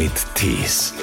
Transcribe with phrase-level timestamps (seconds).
[0.00, 0.94] mit Tees.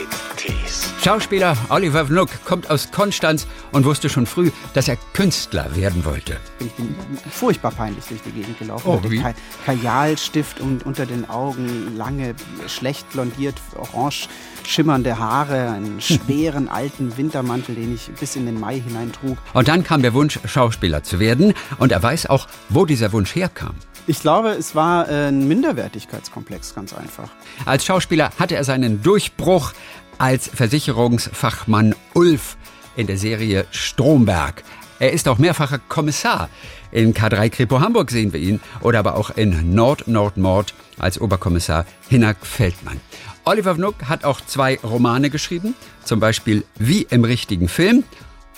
[1.08, 6.38] Schauspieler Oliver Vnuk kommt aus Konstanz und wusste schon früh, dass er Künstler werden wollte.
[6.59, 6.96] Ich bin
[7.31, 8.83] furchtbar peinlich durch die Gegend gelaufen.
[8.86, 9.20] Oh, wie?
[9.20, 9.33] Ka
[9.65, 12.36] Kajalstift und unter den Augen lange,
[12.68, 14.28] schlecht blondiert, orange
[14.65, 19.38] schimmernde Haare, einen schweren alten Wintermantel, den ich bis in den Mai hinein trug.
[19.54, 21.54] Und dann kam der Wunsch, Schauspieler zu werden.
[21.77, 23.75] Und er weiß auch, wo dieser Wunsch herkam.
[24.07, 27.29] Ich glaube, es war äh, ein Minderwertigkeitskomplex, ganz einfach.
[27.65, 29.73] Als Schauspieler hatte er seinen Durchbruch
[30.18, 32.58] als Versicherungsfachmann Ulf
[32.95, 34.64] in der Serie Stromberg.
[35.00, 36.50] Er ist auch mehrfacher Kommissar.
[36.92, 42.38] In K3 Kripo Hamburg sehen wir ihn oder aber auch in Nord-Nord-Mord als Oberkommissar Hinak
[42.42, 43.00] Feldmann.
[43.45, 48.04] Oliver Vnuk hat auch zwei Romane geschrieben, zum Beispiel Wie im richtigen Film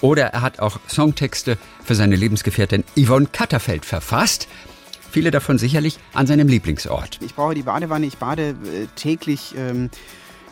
[0.01, 4.47] oder er hat auch Songtexte für seine Lebensgefährtin Yvonne Katterfeld verfasst.
[5.11, 7.19] Viele davon sicherlich an seinem Lieblingsort.
[7.21, 9.89] Ich brauche die Badewanne, ich bade äh, täglich ähm,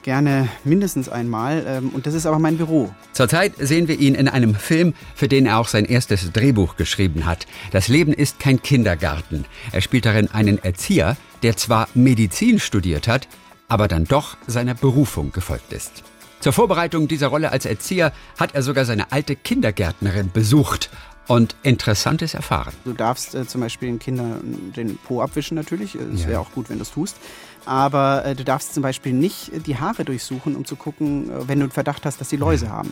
[0.03, 2.93] gerne mindestens einmal ähm, und das ist aber mein Büro.
[3.13, 7.25] Zurzeit sehen wir ihn in einem Film, für den er auch sein erstes Drehbuch geschrieben
[7.25, 7.45] hat.
[7.71, 9.45] Das Leben ist kein Kindergarten.
[9.71, 13.27] Er spielt darin einen Erzieher, der zwar Medizin studiert hat,
[13.67, 16.03] aber dann doch seiner Berufung gefolgt ist.
[16.39, 20.89] Zur Vorbereitung dieser Rolle als Erzieher hat er sogar seine alte Kindergärtnerin besucht
[21.27, 22.73] und Interessantes erfahren.
[22.85, 25.95] Du darfst äh, zum Beispiel den Kindern den Po abwischen natürlich.
[25.95, 26.27] Äh, Es Ja.
[26.29, 27.17] wäre auch gut, wenn du es tust.
[27.67, 31.47] Aber äh, du darfst zum Beispiel nicht äh, die Haare durchsuchen, um zu gucken, äh,
[31.49, 32.91] wenn du einen Verdacht hast, dass sie Läuse haben.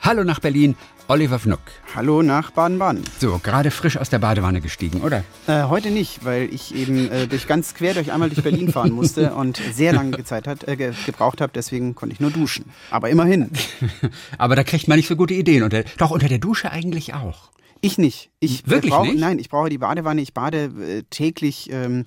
[0.00, 0.76] Hallo nach Berlin,
[1.08, 1.60] Oliver Vnuk.
[1.94, 3.02] Hallo nach Baden-Baden.
[3.18, 5.24] So, gerade frisch aus der Badewanne gestiegen, oder?
[5.48, 8.92] Äh, heute nicht, weil ich eben äh, durch ganz quer durch einmal durch Berlin fahren
[8.92, 11.52] musste und sehr lange Zeit hat, äh, ge gebraucht habe.
[11.52, 12.66] Deswegen konnte ich nur duschen.
[12.90, 13.50] Aber immerhin.
[14.38, 15.64] Aber da kriegt man nicht so gute Ideen.
[15.64, 17.50] Unter, doch unter der Dusche eigentlich auch.
[17.80, 18.30] Ich nicht.
[18.38, 19.18] Ich Wirklich brauche, nicht?
[19.18, 20.22] Nein, ich brauche die Badewanne.
[20.22, 22.04] Ich bade äh, täglich ähm,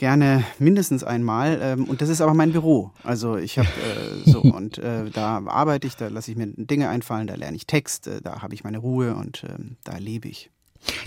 [0.00, 1.60] gerne mindestens einmal.
[1.62, 2.90] Ähm, und das ist aber mein Büro.
[3.04, 6.88] Also ich habe äh, so und äh, da arbeite ich, da lasse ich mir Dinge
[6.88, 10.26] einfallen, da lerne ich Text, äh, da habe ich meine Ruhe und ähm, da lebe
[10.26, 10.50] ich.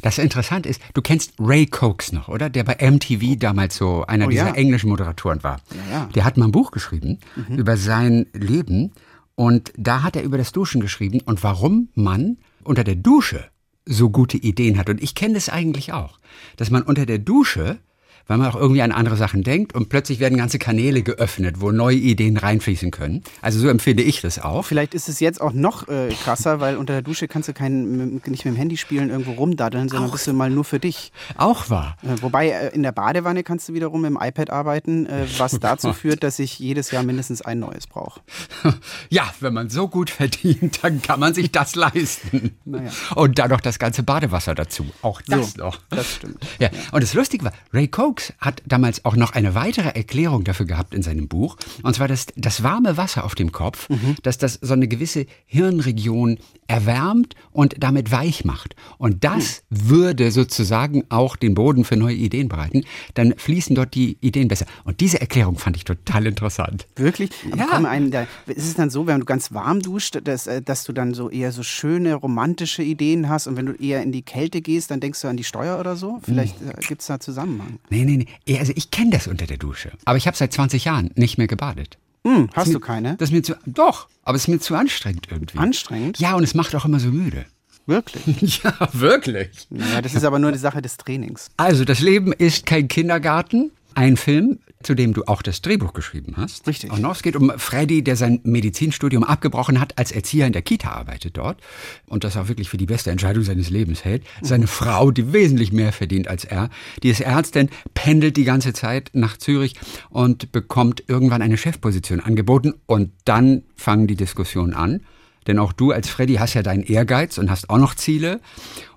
[0.04, 2.52] Das interessant ist, du kennst Ray Cokes noch, oder?
[2.52, 4.54] Der bei MTV damals so einer Oh, dieser ja.
[4.54, 5.60] englischen Moderatoren war.
[5.72, 6.10] Ja, ja.
[6.14, 7.18] Der hat mal ein Buch geschrieben
[7.50, 8.92] über sein Leben
[9.34, 13.46] und da hat er über das Duschen geschrieben und warum man unter der Dusche
[13.88, 14.90] so gute Ideen hat.
[14.90, 16.20] Und ich kenne das eigentlich auch,
[16.58, 17.80] dass man unter der Dusche
[18.28, 21.72] weil man auch irgendwie an andere Sachen denkt und plötzlich werden ganze Kanäle geöffnet, wo
[21.72, 23.24] neue Ideen reinfließen können.
[23.42, 24.66] Also so empfinde ich das auch.
[24.66, 28.22] Vielleicht ist es jetzt auch noch äh, krasser, weil unter der Dusche kannst du kein,
[28.26, 31.12] nicht mit dem Handy spielen, irgendwo rumdaddeln, sondern bist du mal nur für dich.
[31.36, 31.98] Auch wahr.
[32.04, 35.60] Äh, Wobei äh, in der Badewanne kannst du wiederum mit dem iPad arbeiten, äh, was
[35.60, 38.22] dazu führt, dass ich jedes Jahr mindestens ein neues brauche.
[39.10, 42.52] Ja, wenn man so gut verdient, dann kann man sich das leisten.
[42.66, 42.90] Naja.
[43.16, 44.86] Und dann noch das ganze Badewasser dazu.
[45.02, 45.80] Auch das So, noch.
[45.90, 46.46] das stimmt.
[46.60, 46.70] Ja.
[46.92, 50.94] Und das Lustige war, Ray Cokes hat damals auch noch eine weitere Erklärung dafür gehabt
[50.94, 51.58] in seinem Buch.
[51.82, 54.16] Und zwar, dass das warme Wasser auf dem Kopf, Mhm.
[54.24, 56.38] dass das so eine gewisse Hirnregion
[56.68, 58.76] erwärmt und damit weich macht.
[58.98, 59.90] Und das Hm.
[59.90, 62.84] würde sozusagen auch den Boden für neue Ideen bereiten.
[63.16, 64.66] Dann fließen dort die Ideen besser.
[64.84, 66.88] Und diese Erklärung fand ich total interessant.
[66.96, 67.32] Wirklich?
[67.52, 67.68] Aber Ja.
[67.72, 70.84] komm, ein, da, ist es dann so, wenn du ganz warm duscht, dass, äh, dass
[70.84, 74.22] du dann so eher so schöne romantische Ideen hast und wenn du eher in die
[74.22, 76.20] Kälte gehst, dann denkst du an die Steuer oder so?
[76.24, 76.70] Vielleicht Hm.
[76.70, 77.80] äh, gibt es da Zusammenhang.
[77.90, 78.60] Nee, nee, nee.
[78.60, 79.92] Also ich kenne das unter der Dusche.
[80.06, 81.98] Aber ich habe seit 20 Jahren nicht mehr gebadet.
[82.26, 83.16] Hm, hast du keine?
[83.18, 83.56] Das mir zu.
[83.66, 85.58] Doch, aber es ist mir zu anstrengend irgendwie.
[85.58, 86.20] Anstrengend?
[86.20, 87.46] Ja, und es macht auch immer so müde.
[87.86, 88.62] Wirklich?
[88.64, 89.68] Ja, wirklich.
[89.70, 91.50] Naja, das ist aber nur die Sache des Trainings.
[91.58, 93.72] Also, das Leben ist kein Kindergarten.
[93.96, 96.68] Ein Film, zu dem du auch das Drehbuch geschrieben hast.
[96.68, 96.92] Richtig.
[96.92, 100.62] Und noch, es geht um Freddy, der sein Medizinstudium abgebrochen hat, als Erzieher in der
[100.62, 101.62] Kita arbeitet dort.
[102.08, 104.24] Und das auch wirklich für die beste Entscheidung seines Lebens hält.
[104.42, 106.70] Seine Frau, die wesentlich mehr verdient als er,
[107.02, 109.76] die ist Ärztin, pendelt die ganze Zeit nach Zürich
[110.10, 112.74] und bekommt irgendwann eine Chefposition angeboten.
[112.86, 115.02] Und dann fangen die Diskussionen an.
[115.48, 118.40] Denn auch du als Freddy hast ja deinen Ehrgeiz und hast auch noch Ziele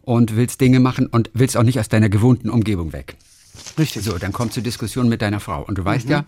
[0.03, 3.17] und willst Dinge machen und willst auch nicht aus deiner gewohnten Umgebung weg.
[3.79, 4.05] Richtig.
[4.05, 5.63] So, dann kommt zur Diskussion mit deiner Frau.
[5.63, 6.25] Und du weißt ja,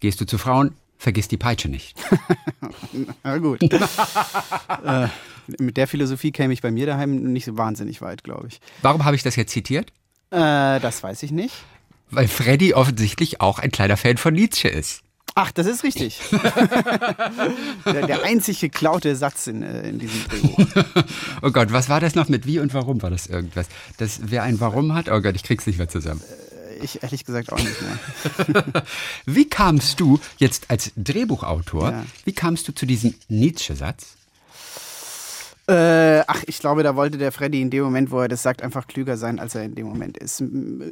[0.00, 1.96] gehst du zu Frauen, vergiss die Peitsche nicht.
[3.22, 3.62] Na gut.
[4.84, 5.08] äh,
[5.58, 8.60] mit der Philosophie käme ich bei mir daheim nicht so wahnsinnig weit, glaube ich.
[8.82, 9.90] Warum habe ich das jetzt zitiert?
[10.30, 11.54] Äh, das weiß ich nicht.
[12.10, 15.02] Weil Freddy offensichtlich auch ein kleiner Fan von Nietzsche ist.
[15.34, 16.20] Ach, das ist richtig.
[17.86, 20.66] der, der einzig geklaute Satz in, äh, in diesem Drehbuch.
[21.42, 23.68] Oh Gott, was war das noch mit wie und warum war das irgendwas?
[23.98, 25.08] Das, wer ein Warum hat?
[25.08, 26.22] Oh Gott, ich krieg's nicht mehr zusammen.
[26.82, 28.64] Ich ehrlich gesagt auch nicht mehr.
[29.26, 32.06] Wie kamst du jetzt als Drehbuchautor, Ja.
[32.24, 34.14] wie kamst du zu diesem Nietzsche-Satz?
[35.68, 38.62] Äh, ach, ich glaube, da wollte der Freddy in dem Moment, wo er das sagt,
[38.62, 40.42] einfach klüger sein, als er in dem Moment ist.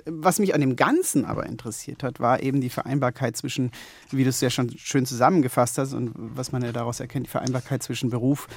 [0.04, 3.70] Was mich an dem Ganzen aber interessiert hat, war eben die Vereinbarkeit zwischen,
[4.10, 7.30] wie du es ja schon schön zusammengefasst hast und was man ja daraus erkennt, die
[7.30, 8.54] Vereinbarkeit zwischen Beruf und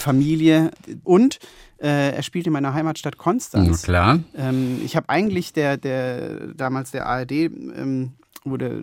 [0.00, 0.70] Familie.
[1.04, 1.38] Und
[1.78, 3.68] äh, er spielt in meiner Heimatstadt Konstanz.
[3.68, 4.20] Na klar.
[4.36, 8.12] Ähm, ich habe eigentlich der, der damals der ARD ähm,
[8.44, 8.82] wurde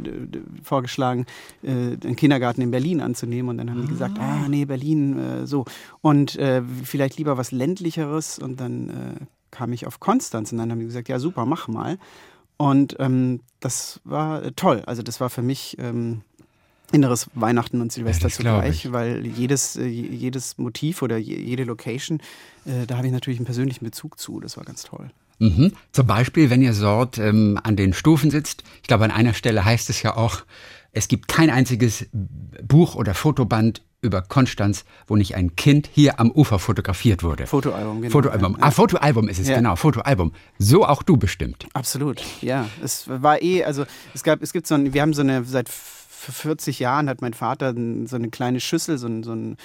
[0.64, 1.26] vorgeschlagen,
[1.64, 3.50] äh, einen Kindergarten in Berlin anzunehmen.
[3.50, 5.66] Und dann haben die gesagt, ah, ah nee, Berlin, äh, so.
[6.02, 8.40] Und äh, vielleicht lieber was ländlicheres.
[8.40, 11.68] Und dann äh, kam ich auf Konstanz und dann haben die gesagt, ja super, mach
[11.68, 11.98] mal.
[12.58, 14.84] Und ähm, das war äh, toll.
[14.86, 16.22] Also das war für mich ähm,
[16.92, 22.22] inneres Weihnachten und Silvester zugleich, weil jedes, äh, jedes Motiv oder jede Location,
[22.66, 24.42] da habe ich natürlich einen persönlichen Bezug zu.
[24.42, 25.10] Das war ganz toll.
[25.39, 25.74] Mhm.
[25.92, 28.63] Zum Beispiel, wenn ihr dort ähm, an den Stufen sitzt.
[28.81, 30.44] Ich glaube, an einer Stelle heißt es ja auch,
[30.92, 36.31] es gibt kein einziges Buch oder Fotoband über Konstanz, wo nicht ein Kind hier am
[36.31, 37.48] Ufer fotografiert wurde.
[37.48, 38.12] Fotoalbum, genau.
[38.12, 38.54] Fotoalbum.
[38.54, 38.57] Ja.
[38.62, 39.57] Ah, Fotoalbum ist es, ja.
[39.57, 40.34] genau, Fotoalbum.
[40.60, 41.68] So auch du bestimmt.
[41.74, 42.68] Absolut, ja.
[42.84, 45.69] Es war eh, also es gab, es gibt so ein, wir haben so eine, seit
[46.18, 47.74] 40 Jahren hat mein Vater
[48.06, 49.58] so eine kleine Schüssel, so ein, so ein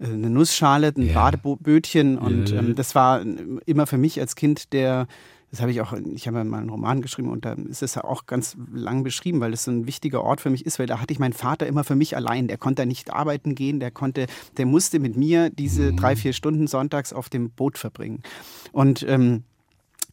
[0.00, 1.14] äh, eine Nussschale, ein ja.
[1.14, 3.22] Badebötchen und ähm, das war
[3.66, 5.06] immer für mich als Kind der
[5.50, 8.26] das habe ich auch, ich habe mal einen Roman geschrieben und da ist es auch
[8.26, 11.12] ganz lang beschrieben, weil das so ein wichtiger Ort für mich ist, weil da hatte
[11.12, 12.46] ich meinen Vater immer für mich allein.
[12.46, 14.26] Der konnte nicht arbeiten gehen, der konnte,
[14.58, 15.96] der musste mit mir diese mhm.
[15.96, 18.22] drei, vier Stunden sonntags auf dem Boot verbringen.
[18.70, 19.42] Und ähm,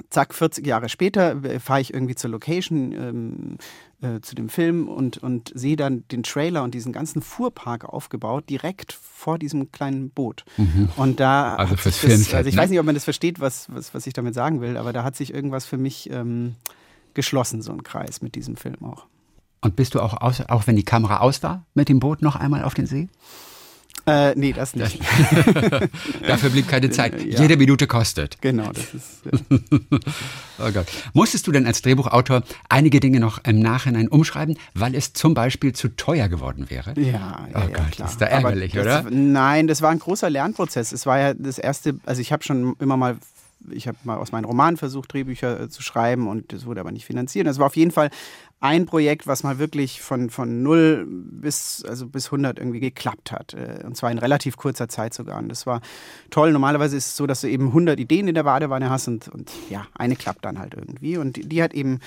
[0.09, 3.57] zack, 40 Jahre später äh, fahre ich irgendwie zur Location, ähm,
[4.01, 8.49] äh, zu dem Film und, und sehe dann den Trailer und diesen ganzen Fuhrpark aufgebaut,
[8.49, 10.45] direkt vor diesem kleinen Boot.
[10.57, 10.89] Mhm.
[10.97, 11.55] Und da.
[11.55, 12.61] Also fürs das, Also ich ne?
[12.61, 15.03] weiß nicht, ob man das versteht, was, was, was ich damit sagen will, aber da
[15.03, 16.55] hat sich irgendwas für mich ähm,
[17.13, 19.07] geschlossen, so ein Kreis mit diesem Film auch.
[19.61, 22.35] Und bist du auch, aus, auch wenn die Kamera aus war, mit dem Boot noch
[22.35, 23.09] einmal auf den See?
[24.07, 24.99] Äh, nee, das nicht.
[26.27, 27.15] Dafür blieb keine Zeit.
[27.27, 27.41] Ja.
[27.41, 28.37] Jede Minute kostet.
[28.41, 29.23] Genau, das ist.
[29.25, 29.97] Ja.
[30.67, 30.85] oh Gott.
[31.13, 35.73] Musstest du denn als Drehbuchautor einige Dinge noch im Nachhinein umschreiben, weil es zum Beispiel
[35.73, 36.93] zu teuer geworden wäre?
[36.95, 38.07] Ja, ja, oh Gott, klar.
[38.07, 39.05] ist da ärgerlich, das, oder?
[39.09, 40.93] Nein, das war ein großer Lernprozess.
[40.93, 43.17] Es war ja das erste, also ich habe schon immer mal
[43.71, 46.91] ich habe mal aus meinen Romanen versucht, Drehbücher äh, zu schreiben und das wurde aber
[46.91, 47.47] nicht finanziert.
[47.47, 48.09] Das war auf jeden Fall
[48.59, 53.53] ein Projekt, was mal wirklich von, von 0 bis, also bis 100 irgendwie geklappt hat.
[53.53, 55.37] Äh, und zwar in relativ kurzer Zeit sogar.
[55.37, 55.81] Und das war
[56.29, 56.51] toll.
[56.51, 59.51] Normalerweise ist es so, dass du eben 100 Ideen in der Badewanne hast und, und
[59.69, 61.17] ja, eine klappt dann halt irgendwie.
[61.17, 61.99] Und die, die hat eben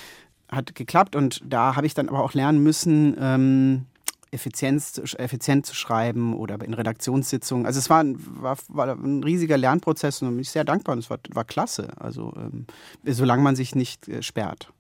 [0.51, 1.15] hat geklappt.
[1.17, 3.87] Und da habe ich dann aber auch lernen müssen, ähm,
[4.32, 7.67] Effizienz, effizient zu schreiben oder in Redaktionssitzungen.
[7.67, 11.11] Also es war, war, war ein riesiger Lernprozess und bin ich sehr dankbar und es
[11.11, 11.88] war, war klasse.
[11.97, 12.67] Also ähm,
[13.05, 14.73] solange man sich nicht äh, sperrt.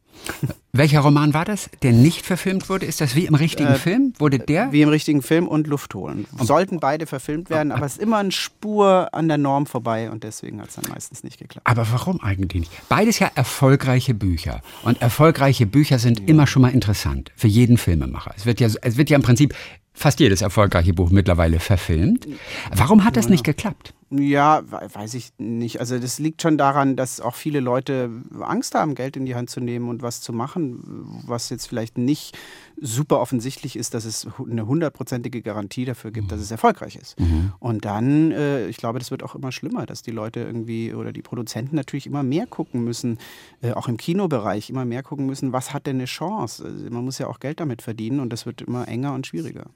[0.72, 2.86] Welcher Roman war das, der nicht verfilmt wurde?
[2.86, 4.12] Ist das wie im richtigen äh, Film?
[4.18, 4.70] Wurde der?
[4.72, 6.26] Wie im richtigen Film und Luft holen.
[6.38, 10.22] Sollten beide verfilmt werden, aber es ist immer eine Spur an der Norm vorbei und
[10.22, 11.66] deswegen hat es dann meistens nicht geklappt.
[11.66, 12.88] Aber warum eigentlich nicht?
[12.88, 14.62] Beides ja erfolgreiche Bücher.
[14.84, 16.26] Und erfolgreiche Bücher sind ja.
[16.26, 18.32] immer schon mal interessant für jeden Filmemacher.
[18.36, 19.54] Es wird ja, es wird ja im Prinzip
[19.92, 22.28] fast jedes erfolgreiche Buch mittlerweile verfilmt.
[22.70, 23.92] Warum hat das nicht geklappt?
[24.12, 25.78] Ja, weiß ich nicht.
[25.78, 28.10] Also das liegt schon daran, dass auch viele Leute
[28.40, 31.96] Angst haben, Geld in die Hand zu nehmen und was zu machen, was jetzt vielleicht
[31.96, 32.36] nicht
[32.80, 36.30] super offensichtlich ist, dass es eine hundertprozentige Garantie dafür gibt, mhm.
[36.30, 37.18] dass es erfolgreich ist.
[37.20, 37.52] Mhm.
[37.58, 41.12] Und dann, äh, ich glaube, das wird auch immer schlimmer, dass die Leute irgendwie oder
[41.12, 43.18] die Produzenten natürlich immer mehr gucken müssen,
[43.62, 46.64] äh, auch im Kinobereich immer mehr gucken müssen, was hat denn eine Chance?
[46.64, 49.66] Also man muss ja auch Geld damit verdienen und das wird immer enger und schwieriger.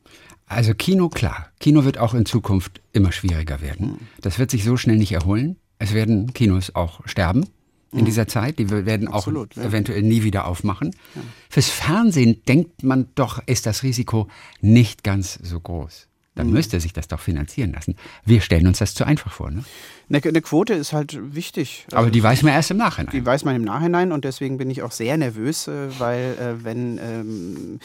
[0.46, 1.48] Also Kino, klar.
[1.60, 3.86] Kino wird auch in Zukunft immer schwieriger werden.
[3.86, 3.98] Mhm.
[4.20, 5.56] Das wird sich so schnell nicht erholen.
[5.78, 7.46] Es werden Kinos auch sterben
[7.94, 8.04] in mhm.
[8.06, 8.58] dieser Zeit.
[8.58, 9.64] Die werden Absolut, auch ja.
[9.64, 10.94] eventuell nie wieder aufmachen.
[11.14, 11.22] Ja.
[11.48, 14.28] Fürs Fernsehen denkt man doch, ist das Risiko
[14.60, 16.08] nicht ganz so groß.
[16.34, 16.54] Dann mhm.
[16.54, 17.94] müsste sich das doch finanzieren lassen.
[18.24, 19.50] Wir stellen uns das zu einfach vor.
[19.50, 19.64] Ne?
[20.08, 21.86] Eine, Quote ist halt wichtig.
[21.90, 23.12] Aber also, die weiß man erst im Nachhinein.
[23.12, 26.64] Die weiß man im Nachhinein und deswegen bin ich auch sehr nervös, äh, weil äh,
[26.64, 27.80] wenn ähm,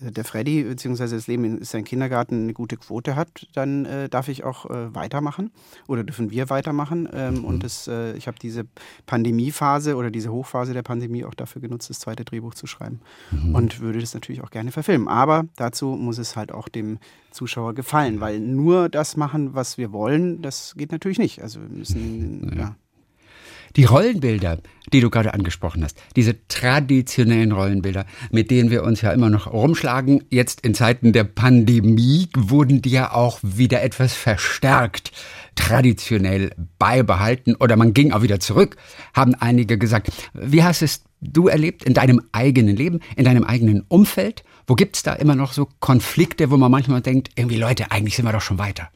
[0.00, 4.28] der Freddy beziehungsweise das Leben in seinem Kindergarten eine gute Quote hat, dann äh, darf
[4.28, 5.50] ich auch äh, weitermachen
[5.86, 7.08] oder dürfen wir weitermachen.
[7.12, 7.44] Ähm, mhm.
[7.44, 8.64] Und das, äh, ich habe diese
[9.06, 13.54] Pandemiephase oder diese Hochphase der Pandemie auch dafür genutzt, das zweite Drehbuch zu schreiben mhm.
[13.54, 15.08] und würde das natürlich auch gerne verfilmen.
[15.08, 16.98] Aber dazu muss es halt auch dem
[17.30, 21.42] Zuschauer gefallen, weil nur das machen, was wir wollen, das geht natürlich nicht.
[21.42, 22.58] Also wir müssen ja.
[22.58, 22.76] ja
[23.76, 24.58] die Rollenbilder,
[24.92, 29.52] die du gerade angesprochen hast, diese traditionellen Rollenbilder, mit denen wir uns ja immer noch
[29.52, 35.12] rumschlagen, jetzt in Zeiten der Pandemie wurden die ja auch wieder etwas verstärkt,
[35.56, 38.76] traditionell beibehalten oder man ging auch wieder zurück,
[39.14, 40.12] haben einige gesagt.
[40.32, 44.44] Wie hast es du erlebt in deinem eigenen Leben, in deinem eigenen Umfeld?
[44.66, 48.16] Wo gibt es da immer noch so Konflikte, wo man manchmal denkt, irgendwie Leute, eigentlich
[48.16, 48.90] sind wir doch schon weiter?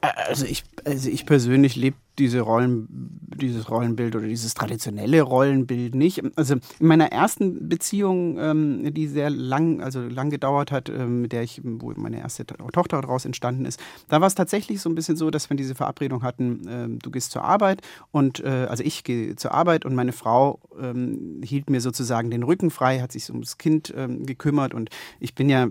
[0.00, 2.88] Also ich, also ich persönlich lebe diese Rollen,
[3.36, 6.22] dieses Rollenbild oder dieses traditionelle Rollenbild nicht.
[6.36, 11.32] Also in meiner ersten Beziehung, ähm, die sehr lang, also lang gedauert hat, ähm, mit
[11.32, 13.78] der ich, wo meine erste Tochter daraus entstanden ist,
[14.08, 17.10] da war es tatsächlich so ein bisschen so, dass wir diese Verabredung hatten, äh, du
[17.10, 21.70] gehst zur Arbeit und äh, also ich gehe zur Arbeit und meine Frau ähm, hielt
[21.70, 24.90] mir sozusagen den Rücken frei, hat sich ums Kind ähm, gekümmert und
[25.20, 25.68] ich bin ja,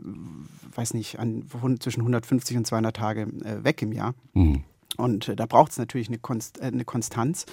[0.76, 1.44] weiß nicht, an,
[1.80, 4.14] zwischen 150 und 200 Tage äh, weg im Jahr.
[4.34, 4.64] Mhm.
[4.98, 7.46] Und äh, da braucht es natürlich eine, Konst, äh, eine Konstanz.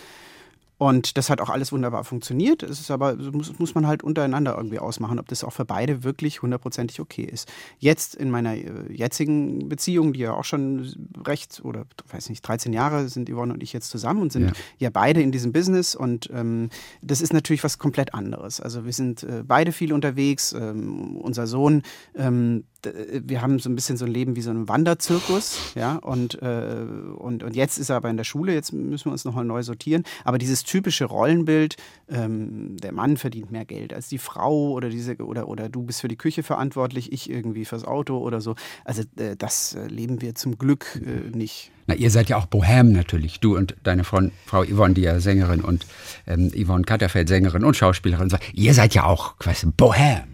[0.77, 2.63] Und das hat auch alles wunderbar funktioniert.
[2.65, 6.03] Es ist aber, muss, muss man halt untereinander irgendwie ausmachen, ob das auch für beide
[6.03, 7.51] wirklich hundertprozentig okay ist.
[7.79, 12.73] Jetzt in meiner äh, jetzigen Beziehung, die ja auch schon recht, oder weiß nicht, 13
[12.73, 15.95] Jahre sind Yvonne und ich jetzt zusammen und sind ja, ja beide in diesem Business.
[15.95, 16.71] Und ähm,
[17.03, 18.61] das ist natürlich was komplett anderes.
[18.61, 20.53] Also wir sind äh, beide viel unterwegs.
[20.53, 21.83] Ähm, unser Sohn
[22.17, 26.41] ähm, wir haben so ein bisschen so ein Leben wie so ein Wanderzirkus, ja, und,
[26.43, 26.85] äh,
[27.17, 29.63] und, und jetzt ist er aber in der Schule, jetzt müssen wir uns nochmal neu
[29.63, 30.05] sortieren.
[30.25, 31.77] Aber dieses typische Rollenbild,
[32.09, 36.01] ähm, der Mann verdient mehr Geld als die Frau oder diese, oder, oder du bist
[36.01, 38.55] für die Küche verantwortlich, ich irgendwie fürs Auto oder so.
[38.85, 41.71] Also äh, das äh, leben wir zum Glück äh, nicht.
[41.87, 45.21] Na, ihr seid ja auch Bohem natürlich, du und deine Frau, Frau Yvonne, die ja
[45.21, 45.87] Sängerin und
[46.27, 48.35] ähm, Yvonne Katterfeld, Sängerin und Schauspielerin.
[48.55, 50.34] Ihr seid ja auch quasi Bohem.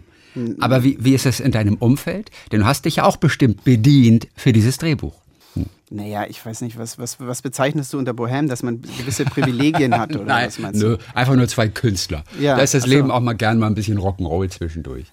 [0.59, 2.31] Aber wie, wie ist es in deinem Umfeld?
[2.51, 5.15] Denn du hast dich ja auch bestimmt bedient für dieses Drehbuch.
[5.55, 5.65] Hm.
[5.89, 9.97] Naja, ich weiß nicht, was, was, was bezeichnest du unter Bohem, dass man gewisse Privilegien
[9.97, 10.87] hat oder Nein, was meinst du?
[10.87, 12.23] Nö, einfach nur zwei Künstler.
[12.39, 15.07] Ja, da ist das Leben auch mal gern mal ein bisschen Rock'n'Roll zwischendurch.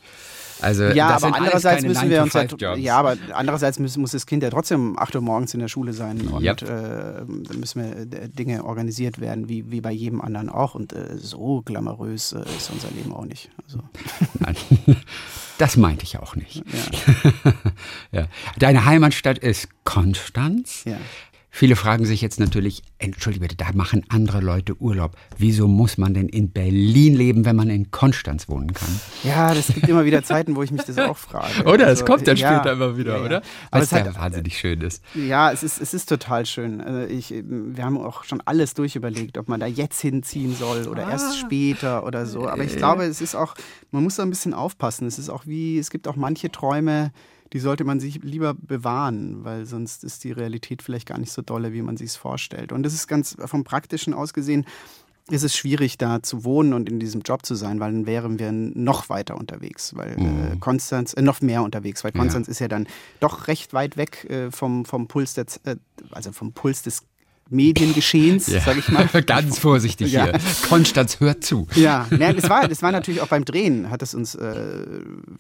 [0.61, 4.43] Also, ja, aber andererseits müssen wir uns halt, ja, aber andererseits muss, muss, das Kind
[4.43, 6.63] ja trotzdem um 8 Uhr morgens in der Schule sein und yep.
[6.63, 11.17] äh, müssen wir äh, Dinge organisiert werden, wie, wie bei jedem anderen auch und äh,
[11.17, 13.51] so glamourös äh, ist unser Leben auch nicht.
[13.65, 13.81] Also.
[15.59, 16.63] Das meinte ich auch nicht.
[16.73, 17.53] Ja.
[18.21, 18.27] ja.
[18.59, 20.85] Deine Heimatstadt ist Konstanz.
[20.85, 20.99] Ja.
[21.51, 25.17] Viele fragen sich jetzt natürlich, entschuldige bitte, da machen andere Leute Urlaub.
[25.39, 29.01] Wieso muss man denn in Berlin leben, wenn man in Konstanz wohnen kann?
[29.25, 31.61] Ja, das gibt immer wieder Zeiten, wo ich mich das auch frage.
[31.65, 31.87] oder?
[31.87, 33.25] Also, es kommt dann ja, später immer wieder, ja, ja.
[33.25, 33.43] oder?
[33.71, 35.03] Weil es ja wahnsinnig schön ist.
[35.15, 36.81] Ja, es ist, es ist total schön.
[36.81, 41.07] Also ich, wir haben auch schon alles durchüberlegt, ob man da jetzt hinziehen soll oder
[41.07, 41.13] ah.
[41.13, 42.47] erst später oder so.
[42.49, 43.55] Aber ich glaube, es ist auch,
[43.91, 45.07] man muss da ein bisschen aufpassen.
[45.07, 47.11] Es ist auch wie, es gibt auch manche Träume,
[47.53, 51.43] die sollte man sich lieber bewahren, weil sonst ist die Realität vielleicht gar nicht so
[51.43, 52.73] dolle, wie man sich es vorstellt.
[52.73, 54.67] Und das ist ganz vom Praktischen aus gesehen,
[55.31, 58.39] ist es schwierig, da zu wohnen und in diesem Job zu sein, weil dann wären
[58.39, 60.53] wir noch weiter unterwegs, weil äh, mhm.
[60.53, 62.51] äh, Konstanz, äh, noch mehr unterwegs, weil Konstanz ja.
[62.51, 62.87] ist ja dann
[63.21, 65.77] doch recht weit weg äh, vom, vom Puls der, äh,
[66.11, 67.03] also vom Puls des
[67.51, 68.61] Mediengeschehens, ja.
[68.61, 69.07] sage ich mal.
[69.27, 70.25] Ganz vorsichtig ja.
[70.25, 70.41] hier.
[70.69, 71.67] Konstanz hört zu.
[71.75, 74.85] Ja, ja das, war, das war natürlich auch beim Drehen, hat es uns äh,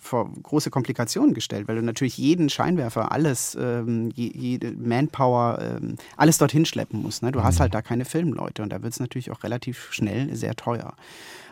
[0.01, 6.39] vor große Komplikationen gestellt, weil du natürlich jeden Scheinwerfer, alles, ähm, jede Manpower, ähm, alles
[6.39, 7.23] dorthin schleppen musst.
[7.23, 7.33] Ne?
[7.33, 7.45] Du mhm.
[7.45, 10.95] hast halt da keine Filmleute und da wird es natürlich auch relativ schnell sehr teuer.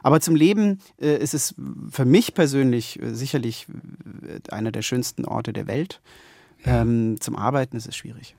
[0.03, 1.55] Aber zum Leben äh, ist es
[1.91, 3.67] für mich persönlich äh, sicherlich
[4.23, 6.01] äh, einer der schönsten Orte der Welt.
[6.65, 8.35] Ähm, zum Arbeiten ist es schwierig.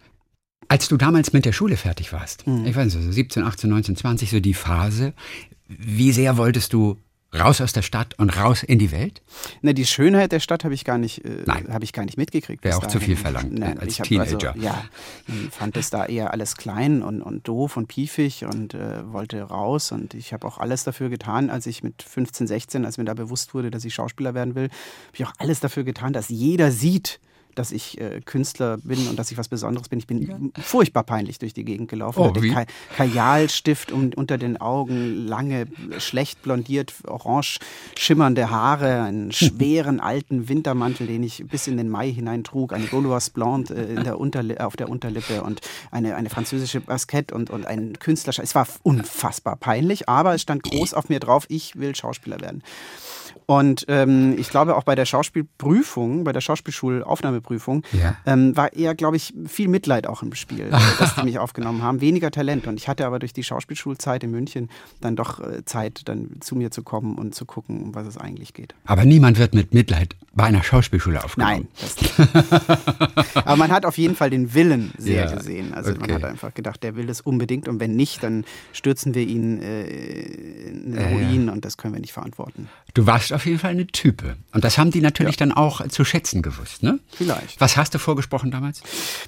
[0.67, 2.65] Als du damals mit der Schule fertig warst, mhm.
[2.65, 5.13] ich weiß nicht, so 17, 18, 19, 20, so die Phase,
[5.67, 6.97] wie sehr wolltest du
[7.37, 9.21] raus aus der Stadt und raus in die Welt?
[9.61, 12.63] Na, die Schönheit der Stadt habe ich gar nicht, äh, habe ich gar nicht mitgekriegt.
[12.63, 12.99] Wäre auch dahin.
[12.99, 14.53] zu viel verlangt Nein, als Teenager.
[14.53, 14.83] Also, ja,
[15.51, 19.91] fand es da eher alles klein und, und doof und piefig und äh, wollte raus
[19.91, 23.13] und ich habe auch alles dafür getan, als ich mit 15, 16, als mir da
[23.13, 26.71] bewusst wurde, dass ich Schauspieler werden will, habe ich auch alles dafür getan, dass jeder
[26.71, 27.19] sieht,
[27.57, 29.99] dass ich äh, Künstler bin und dass ich was Besonderes bin.
[29.99, 30.37] Ich bin ja.
[30.61, 32.19] furchtbar peinlich durch die Gegend gelaufen.
[32.19, 32.51] Oh, wie?
[32.51, 37.59] Ka Kajalstift um, unter den Augen, lange, schlecht blondiert, orange
[37.97, 42.85] schimmernde Haare, einen schweren alten Wintermantel, den ich bis in den Mai hinein trug, eine
[42.85, 44.17] Gauloise Blonde äh, in der
[44.65, 45.61] auf der Unterlippe und
[45.91, 48.33] eine, eine französische Baskette und, und ein Künstler.
[48.41, 52.63] Es war unfassbar peinlich, aber es stand groß auf mir drauf, ich will Schauspieler werden.
[53.45, 58.17] Und ähm, ich glaube auch bei der Schauspielprüfung, bei der Schauspielschulaufnahmeprüfung, ja.
[58.25, 62.01] ähm, war eher, glaube ich, viel Mitleid auch im Spiel, dass die mich aufgenommen haben.
[62.01, 62.67] Weniger Talent.
[62.67, 64.69] Und ich hatte aber durch die Schauspielschulzeit in München
[65.01, 68.17] dann doch äh, Zeit, dann zu mir zu kommen und zu gucken, um was es
[68.17, 68.75] eigentlich geht.
[68.85, 71.51] Aber niemand wird mit Mitleid bei einer Schauspielschule aufgenommen.
[71.51, 73.35] Nein, das nicht.
[73.35, 75.73] aber man hat auf jeden Fall den Willen sehr ja, gesehen.
[75.73, 75.99] Also okay.
[75.99, 79.61] man hat einfach gedacht, der will das unbedingt und wenn nicht, dann stürzen wir ihn
[79.61, 82.69] äh, in den Ruin ja, und das können wir nicht verantworten.
[82.93, 84.35] Du warst auf jeden Fall eine Type.
[84.53, 85.45] Und das haben die natürlich ja.
[85.45, 86.99] dann auch zu schätzen gewusst, ne?
[87.09, 87.59] Vielleicht.
[87.59, 88.81] Was hast du vorgesprochen damals?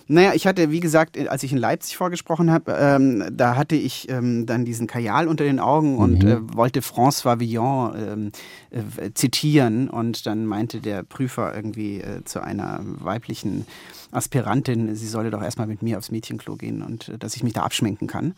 [0.07, 4.09] Naja, ich hatte, wie gesagt, als ich in Leipzig vorgesprochen habe, ähm, da hatte ich
[4.09, 6.29] ähm, dann diesen Kajal unter den Augen und mhm.
[6.29, 8.31] äh, wollte François Villon ähm,
[8.71, 9.89] äh, zitieren.
[9.89, 13.65] Und dann meinte der Prüfer irgendwie äh, zu einer weiblichen
[14.11, 17.53] Aspirantin, sie solle doch erstmal mit mir aufs Mädchenklo gehen und äh, dass ich mich
[17.53, 18.33] da abschminken kann.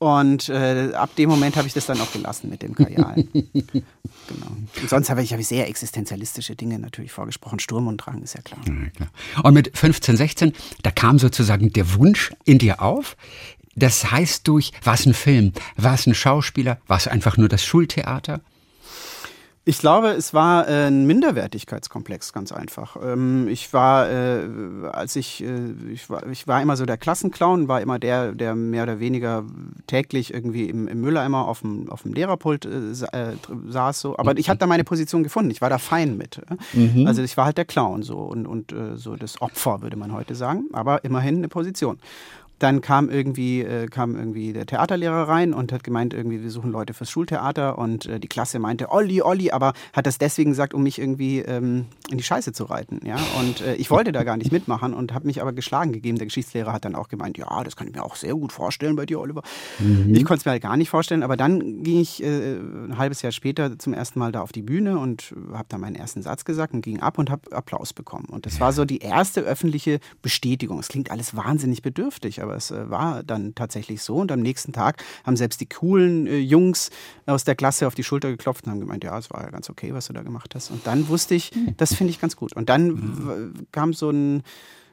[0.00, 3.16] Und äh, ab dem Moment habe ich das dann auch gelassen mit dem Kajal.
[3.32, 4.46] genau.
[4.80, 7.58] Und sonst habe ich, hab ich sehr existenzialistische Dinge natürlich vorgesprochen.
[7.58, 8.62] Sturm und Drang ist ja klar.
[8.66, 9.10] Ja, klar.
[9.44, 10.52] Und mit 15, 16,
[10.82, 13.14] da kam sozusagen der Wunsch in dir auf.
[13.76, 17.50] Das heißt durch, war es ein Film, war es ein Schauspieler, war es einfach nur
[17.50, 18.40] das Schultheater?
[19.66, 22.96] Ich glaube, es war äh, ein Minderwertigkeitskomplex, ganz einfach.
[23.02, 24.48] Ähm, ich war, äh,
[24.90, 28.54] als ich, äh, ich war, ich war immer so der Klassenclown, war immer der, der
[28.54, 29.44] mehr oder weniger
[29.86, 32.66] täglich irgendwie im, im Mülleimer auf dem, auf dem Lehrerpult
[33.68, 34.00] saß.
[34.00, 34.16] So.
[34.16, 35.50] Aber ich hatte da meine Position gefunden.
[35.50, 36.40] Ich war da fein mit.
[36.72, 37.06] Mhm.
[37.06, 40.34] Also ich war halt der Clown so und, und so das Opfer, würde man heute
[40.34, 40.68] sagen.
[40.72, 41.98] Aber immerhin eine Position.
[42.60, 46.70] Dann kam irgendwie, äh, kam irgendwie der Theaterlehrer rein und hat gemeint, irgendwie, wir suchen
[46.70, 50.74] Leute fürs Schultheater und äh, die Klasse meinte, Olli, Olli, aber hat das deswegen gesagt,
[50.74, 53.00] um mich irgendwie ähm, in die Scheiße zu reiten.
[53.04, 53.18] Ja?
[53.40, 56.18] Und äh, ich wollte da gar nicht mitmachen und habe mich aber geschlagen gegeben.
[56.18, 58.94] Der Geschichtslehrer hat dann auch gemeint, ja, das kann ich mir auch sehr gut vorstellen
[58.94, 59.42] bei dir, Oliver.
[59.78, 60.14] Mhm.
[60.14, 63.22] Ich konnte es mir halt gar nicht vorstellen, aber dann ging ich äh, ein halbes
[63.22, 66.44] Jahr später zum ersten Mal da auf die Bühne und habe da meinen ersten Satz
[66.44, 68.26] gesagt und ging ab und habe Applaus bekommen.
[68.26, 70.78] Und das war so die erste öffentliche Bestätigung.
[70.78, 74.16] Es klingt alles wahnsinnig bedürftig, aber aber es äh, war dann tatsächlich so.
[74.16, 76.90] Und am nächsten Tag haben selbst die coolen äh, Jungs
[77.26, 79.70] aus der Klasse auf die Schulter geklopft und haben gemeint, ja, es war ja ganz
[79.70, 80.70] okay, was du da gemacht hast.
[80.70, 81.74] Und dann wusste ich, hm.
[81.76, 82.52] das finde ich ganz gut.
[82.54, 83.54] Und dann mhm.
[83.72, 84.42] kam so ein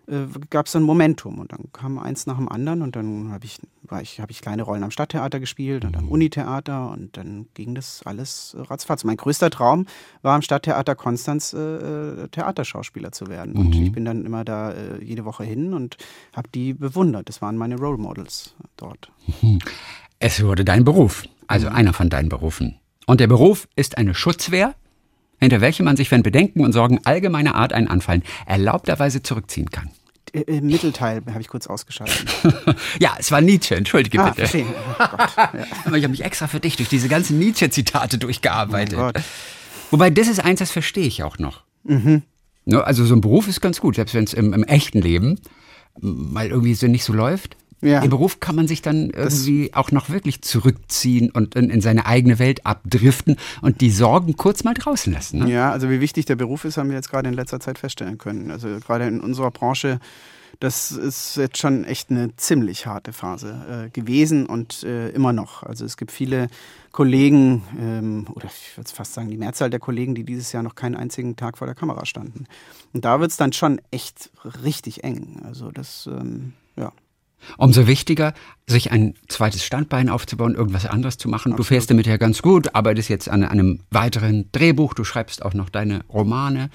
[0.08, 3.32] äh, gab es so ein Momentum und dann kam eins nach dem anderen und dann
[3.32, 3.60] habe ich,
[4.02, 6.12] ich, hab ich kleine Rollen am Stadttheater gespielt und am mhm.
[6.12, 9.04] Unitheater und dann ging das alles ratzfatz.
[9.04, 9.86] Mein größter Traum
[10.22, 13.60] war am Stadttheater Konstanz äh, äh Theaterschauspieler zu werden mhm.
[13.60, 15.98] und ich bin dann immer da äh, jede Woche hin und
[16.34, 17.30] habe die bewundert.
[17.30, 19.12] Das waren meine Role Models dort.
[19.42, 19.60] Mhm.
[20.20, 21.76] Es wurde dein Beruf, also mhm.
[21.76, 22.80] einer von deinen Berufen.
[23.06, 24.76] Und der Beruf ist eine Schutzwehr,
[25.40, 29.92] hinter welchem man sich, wenn Bedenken und Sorgen allgemeiner Art einen anfallen, erlaubterweise zurückziehen kann.
[30.38, 32.28] Äh, Im Mittelteil habe ich kurz ausgeschaltet.
[33.00, 34.66] ja, es war Nietzsche, entschuldige ah, bitte.
[35.00, 35.66] Oh Gott, ja.
[35.86, 38.98] Aber ich habe mich extra für dich durch diese ganzen Nietzsche-Zitate durchgearbeitet.
[39.00, 39.12] Oh
[39.92, 41.64] Wobei, das ist eins, das verstehe ich auch noch.
[41.84, 42.24] Mhm.
[42.66, 45.40] Ne, also so ein Beruf ist ganz gut, selbst wenn es im, im echten Leben
[46.00, 47.56] mal irgendwie so nicht so läuft.
[47.82, 48.02] Ja.
[48.02, 51.82] Im Beruf kann man sich dann irgendwie das auch noch wirklich zurückziehen und in, in,
[51.82, 55.40] seine eigene Welt abdriften und die Sorgen kurz mal draußen lassen.
[55.40, 55.52] Ne?
[55.52, 58.18] Ja, also wie wichtig der Beruf ist, haben wir jetzt gerade in letzter Zeit feststellen
[58.18, 58.50] können.
[58.50, 60.00] Also gerade in unserer Branche,
[60.60, 65.62] das ist jetzt schon echt eine ziemlich harte Phase äh, gewesen und äh, immer noch.
[65.62, 66.48] Also es gibt viele
[66.92, 70.74] Kollegen, ähm, oder ich würde fast sagen, die Mehrzahl der Kollegen, die dieses Jahr noch
[70.74, 72.46] keinen einzigen Tag vor der Kamera standen.
[72.92, 74.32] Und da wird es dann schon echt
[74.64, 75.44] richtig eng.
[75.46, 76.54] Also das, ähm.
[77.58, 78.34] Umso wichtiger,
[78.68, 81.54] sich ein zweites Standbein aufzubauen, irgendwas anderes zu machen.
[81.54, 81.60] Absolut.
[81.60, 85.54] Du fährst damit ja ganz gut, arbeitest jetzt an einem weiteren Drehbuch, du schreibst auch
[85.54, 86.70] noch deine Romane.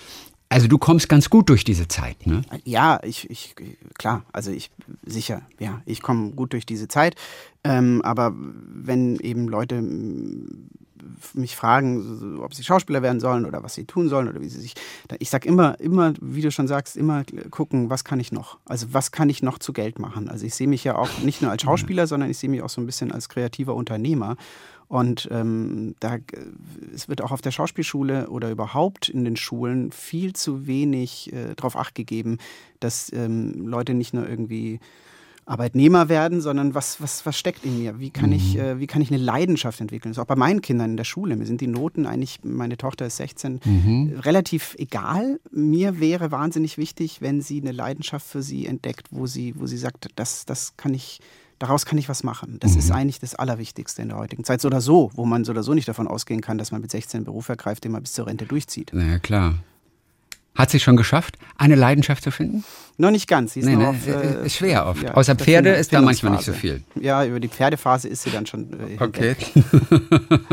[0.48, 2.42] Also du kommst ganz gut durch diese Zeit, ne?
[2.64, 3.54] Ja, ich, ich
[3.94, 4.70] klar, also ich
[5.02, 7.16] sicher, ja, ich komme gut durch diese Zeit.
[7.64, 9.82] Ähm, aber wenn eben Leute
[11.34, 14.60] mich fragen, ob sie Schauspieler werden sollen oder was sie tun sollen oder wie sie
[14.60, 14.74] sich.
[15.18, 18.58] Ich sage immer, immer, wie du schon sagst, immer gucken, was kann ich noch?
[18.66, 20.28] Also was kann ich noch zu Geld machen?
[20.28, 22.70] Also ich sehe mich ja auch nicht nur als Schauspieler, sondern ich sehe mich auch
[22.70, 24.36] so ein bisschen als kreativer Unternehmer.
[24.88, 26.18] Und ähm, da,
[26.94, 31.54] es wird auch auf der Schauspielschule oder überhaupt in den Schulen viel zu wenig äh,
[31.54, 32.36] darauf acht gegeben,
[32.78, 34.80] dass ähm, Leute nicht nur irgendwie
[35.44, 37.98] Arbeitnehmer werden, sondern was, was, was steckt in mir?
[37.98, 38.36] Wie kann, mhm.
[38.36, 40.12] ich, äh, wie kann ich eine Leidenschaft entwickeln?
[40.12, 41.34] Das ist auch bei meinen Kindern in der Schule.
[41.36, 44.20] Mir sind die Noten eigentlich, meine Tochter ist 16, mhm.
[44.20, 45.40] relativ egal.
[45.50, 49.78] Mir wäre wahnsinnig wichtig, wenn sie eine Leidenschaft für sie entdeckt, wo sie, wo sie
[49.78, 51.20] sagt, das, das kann ich,
[51.58, 52.58] daraus kann ich was machen.
[52.60, 52.78] Das mhm.
[52.78, 54.60] ist eigentlich das Allerwichtigste in der heutigen Zeit.
[54.60, 56.92] So oder so, wo man so oder so nicht davon ausgehen kann, dass man mit
[56.92, 58.92] 16 einen Beruf ergreift, den man bis zur Rente durchzieht.
[58.94, 59.56] Na ja, klar.
[60.54, 62.64] Hat sie schon geschafft, eine Leidenschaft zu finden?
[62.98, 63.54] Noch nicht ganz.
[63.54, 65.02] Sie ist nee, nee, auf, äh, ist schwer oft.
[65.02, 66.82] Ja, Außer Pferde ist da manchmal nicht so viel.
[67.00, 68.68] Ja, über die Pferdephase ist sie dann schon.
[68.72, 69.34] Äh, okay.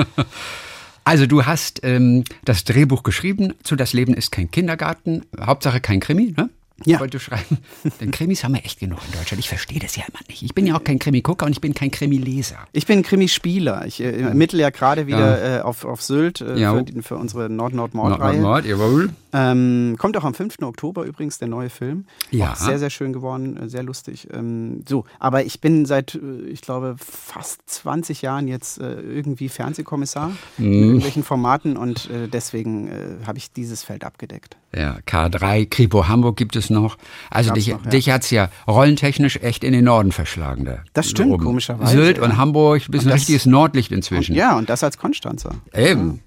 [1.03, 5.25] also du hast ähm, das Drehbuch geschrieben zu Das Leben ist kein Kindergarten.
[5.39, 6.49] Hauptsache kein Krimi, ne?
[6.85, 6.99] Ja.
[6.99, 7.57] Wollte schreiben.
[7.99, 9.39] Denn Krimis haben wir echt genug in Deutschland.
[9.39, 10.43] Ich verstehe das ja immer nicht.
[10.43, 12.57] Ich bin ja auch kein Krimi-Gucker und ich bin kein Krimi-Leser.
[12.71, 13.85] Ich bin Krimispieler.
[13.85, 15.57] Ich äh, ermittle ja gerade wieder ja.
[15.57, 18.39] äh, auf, auf Sylt äh, für, für, unsere Nord-Nord-Mord-Reihe.
[18.39, 19.09] Nord-Nord, jawohl.
[19.31, 20.55] Ähm, kommt auch am 5.
[20.61, 22.05] Oktober übrigens der neue Film.
[22.31, 22.51] Ja.
[22.53, 24.27] Auch sehr, sehr schön geworden, äh, sehr lustig.
[24.33, 29.49] Ähm, so, aber ich bin seit, äh, ich glaube, fast 20 Jahren jetzt äh, irgendwie
[29.49, 30.65] Fernsehkommissar Mhm.
[30.65, 32.89] in irgendwelchen Formaten und deswegen
[33.25, 34.57] habe ich dieses Feld abgedeckt.
[34.75, 36.97] Ja, K3, Kripo Hamburg gibt es noch.
[37.29, 37.89] Also Gab's dich, noch, ja.
[37.91, 40.65] dich hat's ja rollentechnisch echt in den Norden verschlagen.
[40.65, 41.43] Da Das stimmt, oben.
[41.45, 42.23] komischerweise, Sylt ja.
[42.23, 44.35] und Hamburg, ein das- richtiges Nordlicht inzwischen.
[44.35, 45.51] Ja, und das als Konstanzer.
[45.75, 46.21] Eben.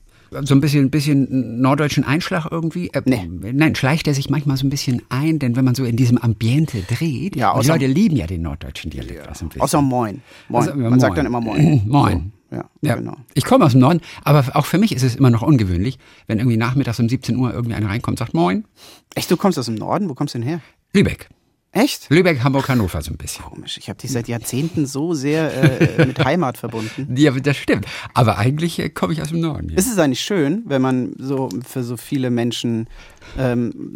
[0.44, 2.88] So ein bisschen, bisschen norddeutschen Einschlag irgendwie.
[2.94, 3.28] Äh, Nee.
[3.52, 6.16] Nein, schleicht er sich manchmal so ein bisschen ein, denn wenn man so in diesem
[6.16, 9.28] Ambiente dreht, Ja, und die Leute lieben ja den norddeutschen Dialekt.
[9.28, 9.61] bisschen.
[9.61, 10.22] Außer Moin.
[10.48, 10.62] Moin.
[10.68, 11.16] Also, ja, Man sagt Moin.
[11.16, 11.83] dann immer Moin.
[11.87, 12.33] Moin.
[12.53, 13.17] Ja, Ja, genau.
[13.35, 16.38] ich komme aus dem Norden, aber auch für mich ist es immer noch ungewöhnlich, wenn
[16.38, 18.65] irgendwie nachmittags um 17 Uhr irgendwie einer reinkommt und sagt Moin,
[19.15, 20.09] Echt, du kommst aus dem Norden?
[20.09, 20.61] Wo kommst du denn her?
[20.95, 21.29] Lübeck.
[21.75, 22.11] Echt?
[22.11, 23.43] Lübeck, Hamburg, Hannover so ein bisschen.
[23.47, 23.79] Komisch.
[23.79, 27.15] Ich habe dich seit Jahrzehnten so sehr äh, mit Heimat verbunden.
[27.17, 27.87] Ja, das stimmt.
[28.13, 29.71] Aber eigentlich äh, komme ich aus dem Norden.
[29.71, 29.77] Ja.
[29.79, 32.89] Ist es eigentlich schön, wenn man so für so viele Menschen,
[33.39, 33.95] ähm,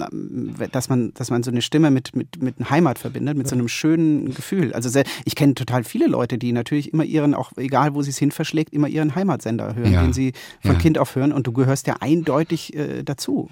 [0.73, 3.69] dass man, dass man so eine Stimme mit, mit, mit Heimat verbindet, mit so einem
[3.69, 4.73] schönen Gefühl.
[4.73, 8.09] Also sehr, ich kenne total viele Leute, die natürlich immer ihren, auch egal wo sie
[8.11, 10.01] es hin verschlägt, immer ihren Heimatsender hören, Ja.
[10.03, 10.79] den sie von Ja.
[10.79, 11.31] Kind auf hören.
[11.31, 13.51] Und du gehörst ja eindeutig äh, dazu.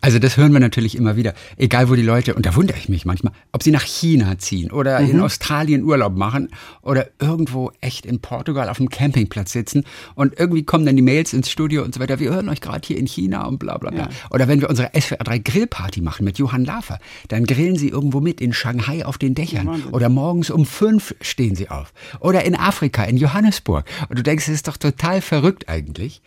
[0.00, 1.34] Also das hören wir natürlich immer wieder.
[1.56, 4.70] Egal wo die Leute, und da wundere ich mich manchmal, ob sie nach China ziehen
[4.70, 5.10] oder Mhm.
[5.10, 6.48] in Australien Urlaub machen
[6.82, 11.32] oder irgendwo echt in Portugal auf dem Campingplatz sitzen und irgendwie kommen dann die Mails
[11.32, 12.18] ins Studio und so weiter.
[12.18, 14.08] Wir hören euch gerade hier in China und bla bla bla.
[14.30, 18.40] Oder wenn wir unsere SWR3 Grillparty machen mit Johann Lafer, dann grillen sie irgendwo mit
[18.40, 19.82] in Shanghai auf den Dächern.
[19.92, 21.92] Oder morgens um fünf stehen sie auf.
[22.20, 23.84] Oder in Afrika, in Johannesburg.
[24.08, 26.22] Und du denkst, es ist doch total verrückt eigentlich.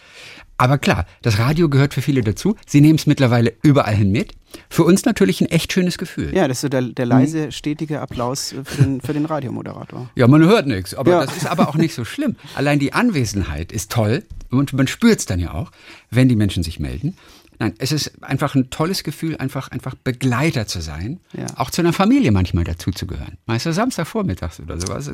[0.64, 2.56] Aber klar, das Radio gehört für viele dazu.
[2.66, 4.32] Sie nehmen es mittlerweile überall hin mit.
[4.70, 6.34] Für uns natürlich ein echt schönes Gefühl.
[6.34, 10.10] Ja, das ist so der, der leise, stetige Applaus für den, für den Radiomoderator.
[10.16, 11.26] Ja, man hört nichts, aber Ja.
[11.26, 12.38] das ist aber auch nicht so schlimm.
[12.56, 15.70] Allein die Anwesenheit ist toll und man spürt es dann ja auch,
[16.12, 17.18] wenn die Menschen sich melden.
[17.60, 21.46] Nein, es ist einfach ein tolles Gefühl, einfach, einfach Begleiter zu sein, Ja.
[21.56, 23.38] auch zu einer Familie manchmal dazuzugehören.
[23.46, 25.10] Meist Samstagvormittags oder sowas.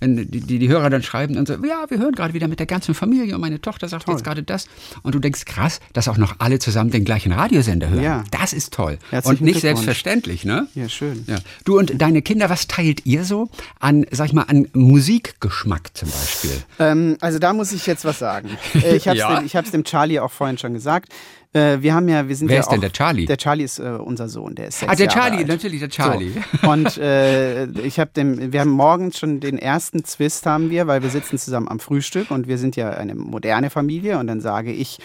[0.00, 2.58] Wenn die, die, die Hörer dann schreiben und so, ja, wir hören gerade wieder mit
[2.58, 4.66] der ganzen Familie und meine Tochter sagt jetzt gerade das.
[5.02, 8.02] Und du denkst, krass, dass auch noch alle zusammen den gleichen Radiosender hören.
[8.02, 8.24] Ja.
[8.30, 8.98] Das ist toll.
[9.10, 10.68] Herzlichen und nicht selbstverständlich, ne?
[10.74, 11.24] Ja, schön.
[11.26, 11.38] Ja.
[11.64, 13.48] Du und deine Kinder, was teilt ihr so
[13.80, 16.62] an, sag ich mal, an Musikgeschmack zum Beispiel?
[16.78, 18.50] Ähm, also da muss ich jetzt was sagen.
[18.74, 19.22] Äh, Ich habe es
[19.52, 19.62] Ja.
[19.62, 21.12] dem, dem Charlie auch vorhin schon gesagt.
[21.54, 23.24] Äh, wir haben ja, wir sind Wer ja ist denn auch, der Charlie?
[23.26, 25.48] Der Charlie ist äh, unser Sohn, der ist sechs Ah, der Jahre Charlie, alt.
[25.48, 26.32] natürlich der Charlie.
[26.62, 26.68] So.
[26.70, 31.02] Und äh, ich habe dem, wir haben morgens schon den ersten Zwist haben wir, weil
[31.02, 34.72] wir sitzen zusammen am Frühstück und wir sind ja eine moderne Familie und dann sage
[34.72, 34.98] ich,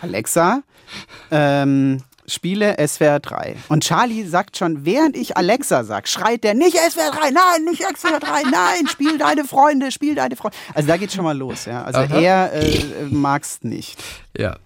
[0.00, 0.62] Alexa,
[1.30, 3.56] ähm, spiele SWR 3.
[3.68, 7.82] Und Charlie sagt schon, während ich Alexa sag, schreit der nicht SWR 3, nein, nicht
[7.96, 10.56] SWR 3, nein, spiel deine Freunde, spiel deine Freunde.
[10.74, 11.82] Also da geht's schon mal los, ja.
[11.84, 12.20] Also Aha.
[12.20, 14.02] er äh, mag's nicht.
[14.36, 14.56] Ja.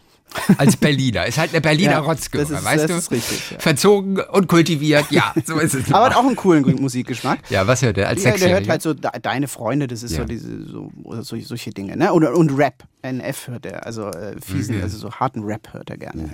[0.59, 1.27] Als Berliner.
[1.27, 2.97] Ist halt eine Berliner Ja, ist- weißt das du?
[2.97, 3.59] ist richtig, ja.
[3.59, 5.93] Verzogen und kultiviert, ja, so ist es.
[5.93, 7.39] Aber hat auch einen coolen Musikgeschmack.
[7.49, 10.12] ja, was hört er als Ja, der hört halt so de- deine Freunde, das ist
[10.12, 10.19] Ja.
[10.19, 12.12] so diese so, so solche Dinge, ne?
[12.12, 14.83] Und, und Rap, NF hört er, also äh, fiesen, Mhm.
[14.83, 16.29] also so harten Rap hört er gerne.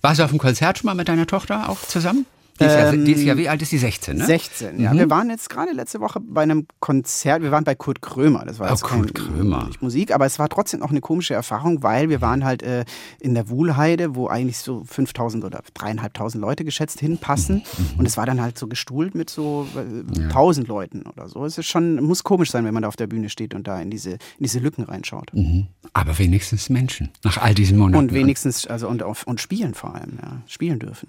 [0.00, 2.26] Warst du auf dem Konzert schon mal mit deiner Tochter auch zusammen?
[2.60, 3.78] Die ist, ja, Ähm, die ist ja, wie alt ist die?
[3.78, 4.26] 16, ne?
[4.26, 4.92] 16, ja.
[4.92, 8.60] Wir waren jetzt gerade letzte Woche bei einem Konzert, wir waren bei Kurt Krömer, das
[8.60, 9.66] war Oh, jetzt Kurt Krömer.
[9.66, 12.84] nicht Musik, aber es war trotzdem auch eine komische Erfahrung, weil wir waren halt äh,
[13.20, 17.62] in der Wuhlheide, wo eigentlich so 5000 oder dreieinhalbtausend Leute geschätzt hinpassen Mhm.
[17.98, 21.44] und es war dann halt so gestuhlt mit so äh, 1000 Leuten oder so.
[21.44, 23.80] Es ist schon, muss komisch sein, wenn man da auf der Bühne steht und da
[23.80, 25.32] in diese, in diese Lücken reinschaut.
[25.34, 25.66] Mhm.
[25.92, 27.98] Aber wenigstens Menschen, nach all diesen Monaten.
[28.04, 31.08] Und wenigstens, also und, auf- und spielen vor allem, ja, spielen dürfen.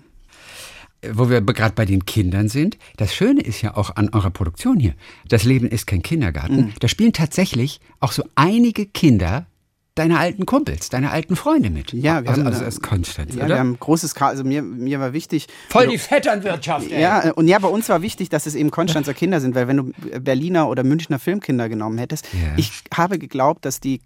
[1.14, 4.80] Wo wir gerade bei den Kindern sind, das Schöne ist ja auch an eurer Produktion
[4.80, 4.94] hier,
[5.30, 6.56] das Leben ist kein Kindergarten.
[6.58, 6.74] Mhm.
[6.80, 9.48] Da spielen tatsächlich auch so einige Kinder
[9.96, 11.94] deiner alten Kumpels, deiner alten Freunde mit.
[11.94, 13.60] Ja, wir also, haben, also aus Konstanz, Ja, wir oder?
[13.60, 15.48] haben großes Ka also mir, mir war wichtig.
[15.70, 17.02] Voll die Vetternwirtschaft, ey.
[17.02, 19.78] Ja, und ja, bei uns war wichtig, dass es eben Konstanzer Kinder sind, weil wenn
[19.78, 22.54] du Berliner oder Münchner Filmkinder genommen hättest, Ja.
[22.58, 24.02] ich habe geglaubt, dass die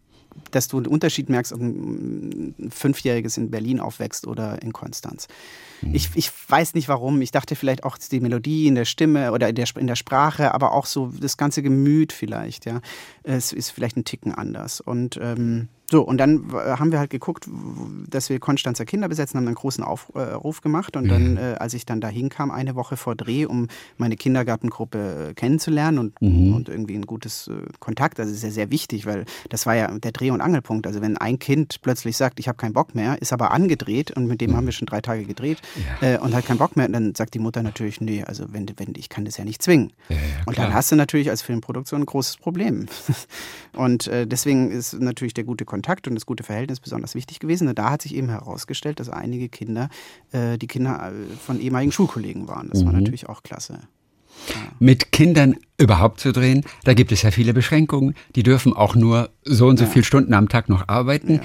[0.51, 5.27] dass du einen Unterschied merkst, ob ein Fünfjähriges in Berlin aufwächst oder in Konstanz.
[5.81, 5.95] Hm.
[5.95, 7.21] Ich, ich weiß nicht warum.
[7.21, 10.53] Ich dachte vielleicht auch die Melodie in der Stimme oder in der, in der Sprache,
[10.53, 12.81] aber auch so das ganze Gemüt vielleicht, ja.
[13.37, 14.81] Es ist vielleicht ein Ticken anders.
[14.81, 17.47] Und ähm, so, und dann w- haben wir halt geguckt,
[18.07, 20.95] dass wir Konstanzer Kinder besetzen, haben einen großen Aufruf gemacht.
[20.95, 25.29] Und dann, äh, als ich dann da hinkam, eine Woche vor Dreh, um meine Kindergartengruppe
[25.29, 26.21] äh, kennenzulernen und,
[26.55, 29.87] und irgendwie ein gutes äh, Kontakt, also ist ja sehr wichtig, weil das war ja
[29.97, 30.85] der Dreh- und Angelpunkt.
[30.87, 34.27] Also wenn ein Kind plötzlich sagt, ich habe keinen Bock mehr, ist aber angedreht und
[34.27, 35.59] mit dem haben wir schon drei Tage gedreht
[36.01, 38.93] äh, und hat keinen Bock mehr, dann sagt die Mutter natürlich, nee, also wenn, wenn
[38.95, 39.91] ich kann das ja nicht zwingen.
[40.09, 42.85] Ja, ja, und dann hast du natürlich als Filmproduktion ein großes Problem.
[43.75, 47.67] Und äh, deswegen ist natürlich der gute Kontakt und das gute Verhältnis besonders wichtig gewesen.
[47.67, 49.89] Und da hat sich eben herausgestellt, dass einige Kinder
[50.31, 52.69] äh, die Kinder äh, von ehemaligen Schulkollegen waren.
[52.69, 52.87] Das mhm.
[52.87, 53.79] war natürlich auch klasse.
[54.49, 54.55] Ja.
[54.79, 56.63] Mit Kindern überhaupt zu drehen.
[56.83, 58.15] Da gibt es ja viele Beschränkungen.
[58.35, 59.89] Die dürfen auch nur so und so ja.
[59.89, 61.35] viele Stunden am Tag noch arbeiten.
[61.35, 61.41] Ja.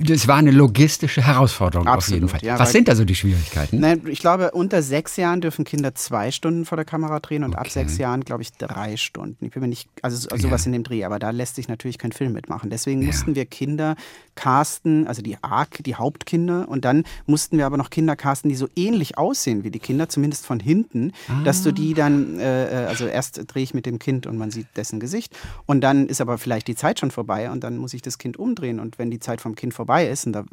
[0.00, 2.40] Das war eine logistische Herausforderung Absolut, auf jeden Fall.
[2.42, 3.78] Ja, Was sind also die Schwierigkeiten?
[3.78, 7.52] Nein, ich glaube, unter sechs Jahren dürfen Kinder zwei Stunden vor der Kamera drehen und
[7.52, 7.60] okay.
[7.60, 9.44] ab sechs Jahren, glaube ich, drei Stunden.
[9.44, 12.12] Ich bin mir nicht, also sowas in dem Dreh, aber da lässt sich natürlich kein
[12.12, 12.70] Film mitmachen.
[12.70, 13.94] Deswegen mussten wir Kinder
[14.34, 18.56] casten, also die ARC, die Hauptkinder, und dann mussten wir aber noch Kinder casten, die
[18.56, 21.42] so ähnlich aussehen wie die Kinder, zumindest von hinten, ah.
[21.44, 24.50] dass du die dann, äh, äh also erst drehe ich mit dem Kind und man
[24.50, 25.36] sieht dessen Gesicht.
[25.66, 28.38] Und dann ist aber vielleicht die Zeit schon vorbei und dann muss ich das Kind
[28.38, 28.80] umdrehen.
[28.80, 30.44] Und wenn die Zeit vom Kind vorbei ist, und da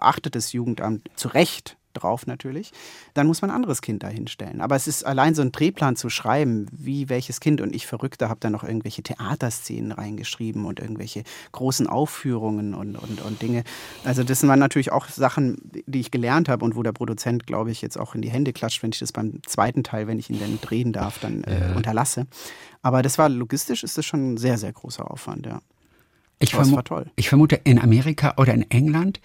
[0.00, 2.72] achtet das Jugendamt zu Recht drauf natürlich,
[3.14, 4.60] dann muss man ein anderes Kind dahinstellen.
[4.60, 8.28] Aber es ist allein so ein Drehplan zu schreiben, wie welches Kind und ich Verrückter
[8.28, 13.64] habe da noch irgendwelche Theaterszenen reingeschrieben und irgendwelche großen Aufführungen und, und, und Dinge.
[14.04, 17.70] Also das waren natürlich auch Sachen, die ich gelernt habe und wo der Produzent, glaube
[17.70, 20.30] ich, jetzt auch in die Hände klatscht, wenn ich das beim zweiten Teil, wenn ich
[20.30, 22.26] ihn dann drehen darf, dann äh, unterlasse.
[22.82, 25.60] Aber das war logistisch ist das schon ein sehr, sehr großer Aufwand, ja.
[26.40, 26.80] Ich, vermu
[27.16, 29.20] ich vermute, in Amerika oder in England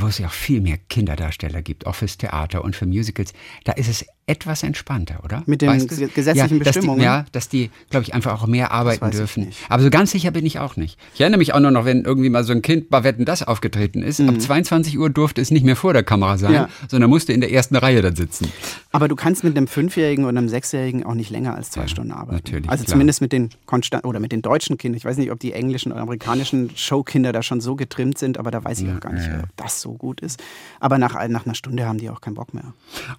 [0.00, 3.32] wo es ja auch viel mehr Kinderdarsteller gibt, auch fürs Theater und für Musicals,
[3.64, 5.44] da ist es etwas entspannter, oder?
[5.46, 6.08] Mit den weißt du?
[6.08, 6.98] gesetzlichen ja, Bestimmungen?
[6.98, 9.52] Die, ja, dass die, glaube ich, einfach auch mehr arbeiten dürfen.
[9.68, 10.98] Aber so ganz sicher bin ich auch nicht.
[11.14, 13.44] Ich erinnere mich auch nur noch, wenn irgendwie mal so ein Kind bei Wetten das
[13.44, 14.18] aufgetreten ist.
[14.18, 14.30] Mhm.
[14.30, 16.68] Ab 22 Uhr durfte es nicht mehr vor der Kamera sein, ja.
[16.88, 18.50] sondern musste in der ersten Reihe dann sitzen.
[18.90, 21.88] Aber du kannst mit einem Fünfjährigen oder einem Sechsjährigen auch nicht länger als zwei ja,
[21.88, 22.34] Stunden arbeiten.
[22.34, 22.68] Natürlich.
[22.68, 22.94] Also klar.
[22.94, 24.96] zumindest mit den Konstant oder mit den deutschen Kindern.
[24.96, 28.50] Ich weiß nicht, ob die englischen oder amerikanischen Showkinder da schon so getrimmt sind, aber
[28.50, 30.42] da weiß ich auch gar nicht, ob das so gut ist.
[30.80, 32.72] Aber nach, nach einer Stunde haben die auch keinen Bock mehr.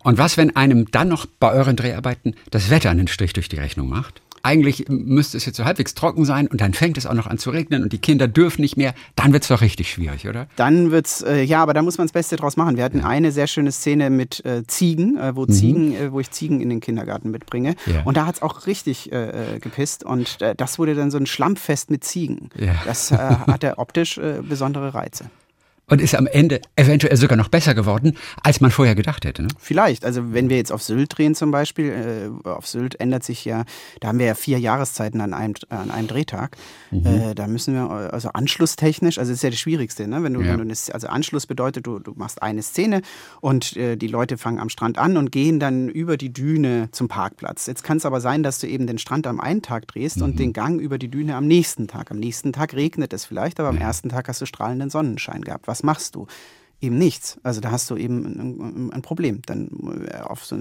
[0.03, 3.57] Und was, wenn einem dann noch bei euren Dreharbeiten das Wetter einen Strich durch die
[3.57, 4.21] Rechnung macht?
[4.47, 7.37] eigentlich müsste es jetzt so halbwegs trocken sein und dann fängt es auch noch an
[7.37, 10.47] zu regnen und die Kinder dürfen nicht mehr, dann wird es doch richtig schwierig, oder?
[10.55, 12.77] Dann wird es, äh, ja, aber da muss man das Beste draus machen.
[12.77, 15.49] Wir hatten eine sehr schöne Szene mit äh, Ziegen, äh, wo mhm.
[15.49, 17.75] Ziegen, äh, wo ich Ziegen in den Kindergarten mitbringe.
[17.87, 18.03] Ja.
[18.05, 21.25] Und da hat es auch richtig äh, äh, gepisst und das wurde dann so ein
[21.25, 22.49] Schlammfest mit Ziegen.
[22.57, 22.75] Ja.
[22.85, 25.25] Das hatte optisch besondere Reize
[25.89, 29.43] und ist am Ende eventuell sogar noch besser geworden, als man vorher gedacht hätte.
[29.43, 29.47] Ne?
[29.57, 30.03] Vielleicht.
[30.03, 33.63] Also wenn wir jetzt auf Sylt drehen zum Beispiel, äh, auf Sylt ändert sich ja,
[34.01, 36.57] da haben wir ja vier Jahreszeiten an einem, an einem Drehtag.
[36.91, 37.05] Mhm.
[37.05, 40.23] Äh, da müssen wir, also anschlusstechnisch, also das ist ja das Schwierigste, ne?
[40.23, 40.51] wenn du, ja.
[40.51, 43.01] wenn du das, also Anschluss bedeutet, du, du machst eine Szene
[43.39, 47.07] und äh, die Leute fangen am Strand an und gehen dann über die Düne zum
[47.07, 47.65] Parkplatz.
[47.65, 50.23] Jetzt kann es aber sein, dass du eben den Strand am einen Tag drehst mhm.
[50.23, 52.11] und den Gang über die Düne am nächsten Tag.
[52.11, 55.67] Am nächsten Tag regnet es vielleicht, aber am ersten Tag hast du strahlenden Sonnenschein gehabt.
[55.67, 56.27] Was was machst du?
[56.79, 57.39] Eben nichts.
[57.41, 59.41] Also da hast du eben ein, ein Problem.
[59.45, 60.55] Dann äh, auf, so,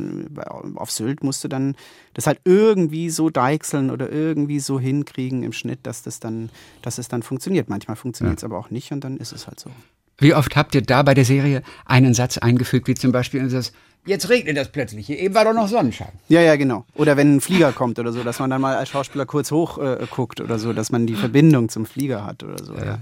[0.76, 1.76] auf Sylt musst du dann
[2.14, 6.48] das halt irgendwie so deichseln oder irgendwie so hinkriegen im Schnitt, dass das dann,
[6.80, 7.68] dass es dann funktioniert.
[7.68, 8.48] Manchmal funktioniert es ja.
[8.48, 9.70] aber auch nicht und dann ist es halt so.
[10.18, 13.72] Wie oft habt ihr da bei der Serie einen Satz eingefügt, wie zum Beispiel das
[14.06, 15.08] Jetzt regnet das plötzlich.
[15.08, 16.12] Hier eben war doch noch Sonnenschein.
[16.28, 16.86] Ja, ja, genau.
[16.94, 19.78] Oder wenn ein Flieger kommt oder so, dass man dann mal als Schauspieler kurz hoch
[19.78, 22.74] äh, guckt oder so, dass man die Verbindung zum Flieger hat oder so.
[22.74, 23.00] Ja.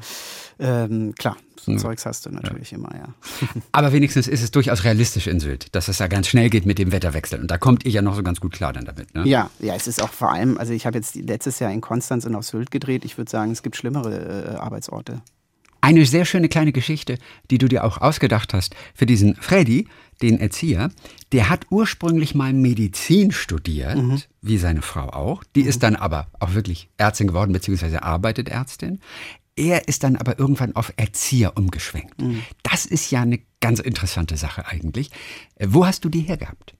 [0.58, 1.78] Ähm, klar, so ja.
[1.78, 2.78] Zeugs hast du natürlich ja.
[2.78, 3.08] immer, ja.
[3.72, 6.78] Aber wenigstens ist es durchaus realistisch in Sylt, dass es da ganz schnell geht mit
[6.78, 7.40] dem Wetterwechsel.
[7.40, 9.14] Und da kommt ihr ja noch so ganz gut klar dann damit.
[9.14, 9.26] Ne?
[9.26, 12.24] Ja, ja, es ist auch vor allem, also ich habe jetzt letztes Jahr in Konstanz
[12.26, 13.04] und auf Sylt gedreht.
[13.04, 15.22] Ich würde sagen, es gibt schlimmere äh, Arbeitsorte.
[15.84, 17.18] Eine sehr schöne kleine Geschichte,
[17.50, 19.86] die du dir auch ausgedacht hast für diesen Freddy,
[20.22, 20.90] den Erzieher.
[21.32, 24.22] Der hat ursprünglich mal Medizin studiert, mhm.
[24.40, 25.44] wie seine Frau auch.
[25.54, 25.68] Die mhm.
[25.68, 29.00] ist dann aber auch wirklich Ärztin geworden, beziehungsweise arbeitet Ärztin.
[29.56, 32.20] Er ist dann aber irgendwann auf Erzieher umgeschwenkt.
[32.20, 32.42] Mhm.
[32.62, 35.10] Das ist ja eine ganz interessante Sache eigentlich.
[35.60, 36.74] Wo hast du die hergehabt?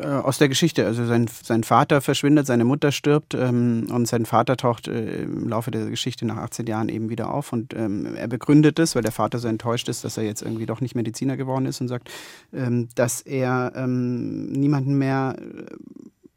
[0.00, 0.86] Äh, aus der Geschichte.
[0.86, 5.48] Also sein, sein Vater verschwindet, seine Mutter stirbt ähm, und sein Vater taucht äh, im
[5.48, 9.02] Laufe der Geschichte nach 18 Jahren eben wieder auf und ähm, er begründet es, weil
[9.02, 11.88] der Vater so enttäuscht ist, dass er jetzt irgendwie doch nicht Mediziner geworden ist und
[11.88, 12.10] sagt,
[12.52, 15.74] ähm, dass er ähm, niemanden mehr, äh,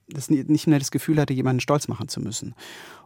[0.10, 2.56] das, nicht mehr das Gefühl hatte, jemanden stolz machen zu müssen.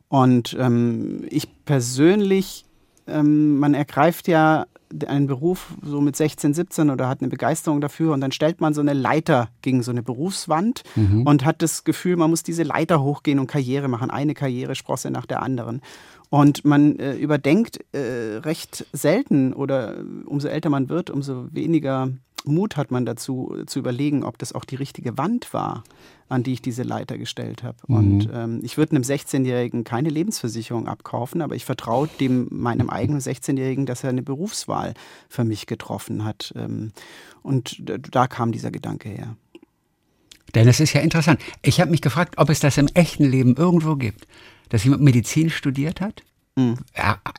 [0.08, 2.66] Und ähm, ich persönlich,
[3.08, 4.66] ähm, man ergreift ja
[5.08, 8.74] einen Beruf so mit 16, 17 oder hat eine Begeisterung dafür und dann stellt man
[8.74, 11.24] so eine Leiter gegen so eine Berufswand mhm.
[11.24, 15.26] und hat das Gefühl, man muss diese Leiter hochgehen und Karriere machen, eine Karrieresprosse nach
[15.26, 15.82] der anderen.
[16.30, 22.10] Und man äh, überdenkt äh, recht selten oder umso älter man wird, umso weniger
[22.46, 25.84] Mut hat man dazu, zu überlegen, ob das auch die richtige Wand war,
[26.30, 27.78] an die ich diese Leiter gestellt habe.
[27.88, 27.96] Mhm.
[27.96, 33.22] Und ähm, ich würde einem 16-Jährigen keine Lebensversicherung abkaufen, aber ich vertraue dem meinem eigenen
[33.22, 34.94] 16-Jährigen, dass er eine Berufswahl
[35.30, 36.54] für mich getroffen hat.
[36.56, 36.92] Ähm,
[37.44, 39.36] und da kam dieser Gedanke her.
[40.54, 41.40] Denn es ist ja interessant.
[41.62, 44.28] Ich habe mich gefragt, ob es das im echten Leben irgendwo gibt,
[44.70, 46.24] dass jemand Medizin studiert hat
[46.56, 46.78] mhm.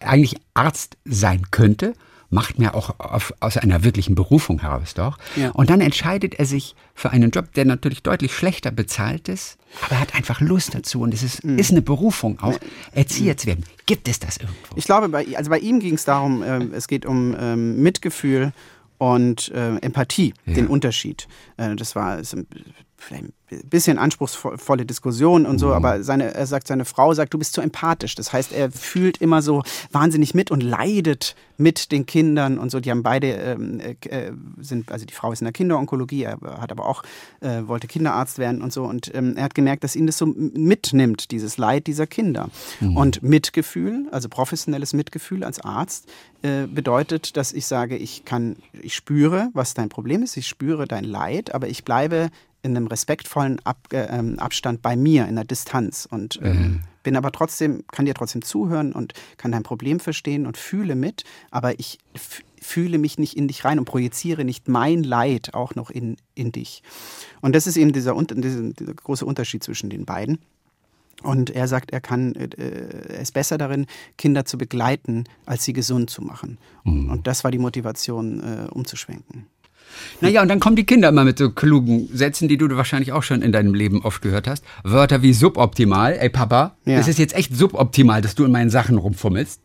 [0.00, 1.94] eigentlich Arzt sein könnte,
[2.30, 5.18] macht mir auch auf, aus einer wirklichen Berufung heraus doch.
[5.36, 5.50] Ja.
[5.50, 9.96] Und dann entscheidet er sich für einen Job, der natürlich deutlich schlechter bezahlt ist, aber
[9.96, 11.58] er hat einfach Lust dazu und es ist, mhm.
[11.58, 12.58] ist eine Berufung auch,
[12.92, 13.64] Erzieher zu werden.
[13.86, 14.76] Gibt es das irgendwo?
[14.76, 18.52] Ich glaube, bei, also bei ihm ging es darum, äh, es geht um ähm, Mitgefühl
[18.98, 20.54] und äh, Empathie, ja.
[20.54, 21.28] den Unterschied.
[21.56, 22.18] Äh, das war
[22.98, 25.72] vielleicht ein bisschen anspruchsvolle Diskussion und so, mhm.
[25.72, 28.14] aber seine, er sagt, seine Frau sagt, du bist zu empathisch.
[28.16, 32.80] Das heißt, er fühlt immer so wahnsinnig mit und leidet mit den Kindern und so.
[32.80, 36.72] Die haben beide, ähm, äh, sind, also die Frau ist in der Kinderonkologie, er hat
[36.72, 37.02] aber auch,
[37.40, 38.84] äh, wollte Kinderarzt werden und so.
[38.84, 42.50] Und ähm, er hat gemerkt, dass ihn das so mitnimmt, dieses Leid dieser Kinder.
[42.80, 42.96] Mhm.
[42.96, 46.08] Und Mitgefühl, also professionelles Mitgefühl als Arzt,
[46.42, 50.86] äh, bedeutet, dass ich sage, ich kann, ich spüre, was dein Problem ist, ich spüre
[50.86, 52.30] dein Leid, aber ich bleibe
[52.66, 56.80] in einem respektvollen Ab, äh, ähm, Abstand bei mir, in der Distanz und ähm, mhm.
[57.02, 61.24] bin aber trotzdem, kann dir trotzdem zuhören und kann dein Problem verstehen und fühle mit,
[61.50, 61.98] aber ich
[62.60, 66.52] fühle mich nicht in dich rein und projiziere nicht mein Leid auch noch in, in
[66.52, 66.82] dich.
[67.40, 70.38] Und das ist eben dieser, dieser, dieser große Unterschied zwischen den beiden.
[71.22, 72.48] Und er sagt, er kann, äh,
[73.08, 73.86] er ist besser darin,
[74.18, 76.58] Kinder zu begleiten, als sie gesund zu machen.
[76.84, 77.10] Mhm.
[77.10, 79.46] Und das war die Motivation, äh, umzuschwenken.
[80.20, 83.22] Naja, und dann kommen die Kinder immer mit so klugen Sätzen, die du wahrscheinlich auch
[83.22, 84.64] schon in deinem Leben oft gehört hast.
[84.82, 86.16] Wörter wie suboptimal.
[86.18, 86.98] Ey, Papa, ja.
[86.98, 89.60] es ist jetzt echt suboptimal, dass du in meinen Sachen rumfummelst.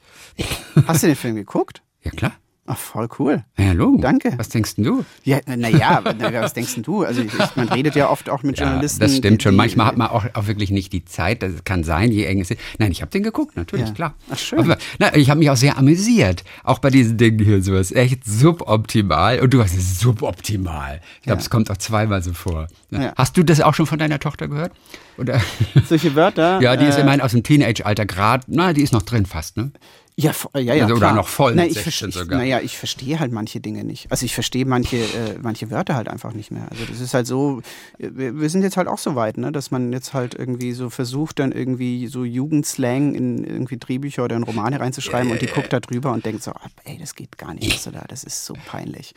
[0.87, 1.81] Hast du den Film geguckt?
[2.03, 2.33] Ja, klar.
[2.67, 3.43] Ach, voll cool.
[3.57, 3.97] Ja, Logo.
[3.97, 4.33] Danke.
[4.37, 5.03] Was denkst denn du?
[5.23, 6.01] Ja, naja,
[6.41, 7.03] was denkst denn du?
[7.03, 8.99] Also ich, man redet ja oft auch mit ja, Journalisten.
[8.99, 9.55] Das stimmt schon.
[9.55, 11.41] Manchmal hat man auch, auch wirklich nicht die Zeit.
[11.41, 12.61] Das kann sein, je eng es ist.
[12.77, 13.93] Nein, ich habe den geguckt, natürlich, ja.
[13.93, 14.13] klar.
[14.29, 14.59] Ach, schön.
[14.59, 16.43] Aber, na, ich habe mich auch sehr amüsiert.
[16.63, 17.73] Auch bei diesen Dingen hier so.
[17.73, 19.39] Es ist echt suboptimal.
[19.39, 21.01] Und du hast es suboptimal.
[21.17, 21.43] Ich glaube, ja.
[21.43, 22.67] es kommt auch zweimal so vor.
[22.91, 23.13] Ja.
[23.17, 24.71] Hast du das auch schon von deiner Tochter gehört?
[25.17, 25.41] Oder?
[25.87, 26.61] Solche Wörter?
[26.61, 28.43] Ja, die ist äh, immerhin aus dem Teenage-Alter gerade.
[28.47, 29.71] Na, die ist noch drin fast, ne?
[30.17, 30.89] Ja, ja, ja.
[30.89, 32.37] Oder noch voll Na, ich sogar.
[32.39, 34.11] Naja, ich verstehe halt manche Dinge nicht.
[34.11, 36.67] Also ich verstehe manche, äh, manche Wörter halt einfach nicht mehr.
[36.69, 37.61] Also das ist halt so,
[37.97, 40.89] wir, wir sind jetzt halt auch so weit, ne, dass man jetzt halt irgendwie so
[40.89, 45.47] versucht, dann irgendwie so Jugendslang in irgendwie Drehbücher oder in Romane reinzuschreiben äh, und die
[45.47, 46.51] guckt da drüber und denkt so,
[46.83, 49.13] ey, das geht gar nicht, was du da, das ist so peinlich.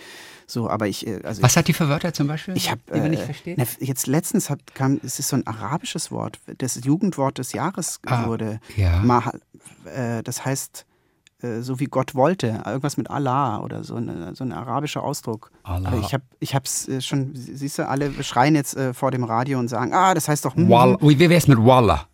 [0.46, 2.56] So, aber ich, äh, also Was hat die für Wörter zum Beispiel?
[2.56, 7.38] Ich habe, äh, jetzt letztens hat, kam, es ist so ein arabisches Wort, das Jugendwort
[7.38, 8.60] des Jahres ah, wurde.
[8.76, 8.98] Ja.
[9.02, 9.40] Mahal,
[9.84, 10.86] äh, das heißt
[11.42, 15.50] äh, so wie Gott wollte, irgendwas mit Allah oder so, eine, so ein arabischer Ausdruck.
[15.62, 15.98] Allah.
[16.00, 19.68] Ich habe ich hab's äh, schon, siehst du, alle schreien jetzt vor dem Radio und
[19.68, 20.98] sagen, ah, das heißt doch Walla.
[21.00, 22.06] Wie wär's mit Walla?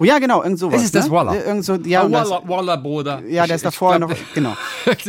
[0.00, 0.76] Ja, genau, irgend sowas.
[0.76, 1.10] Das ist das ne?
[1.12, 1.34] Walla.
[1.34, 3.22] Irgend so, ja, oh, Walla, Walla, Bruder.
[3.28, 4.56] Ja, der ist da vorher noch, genau.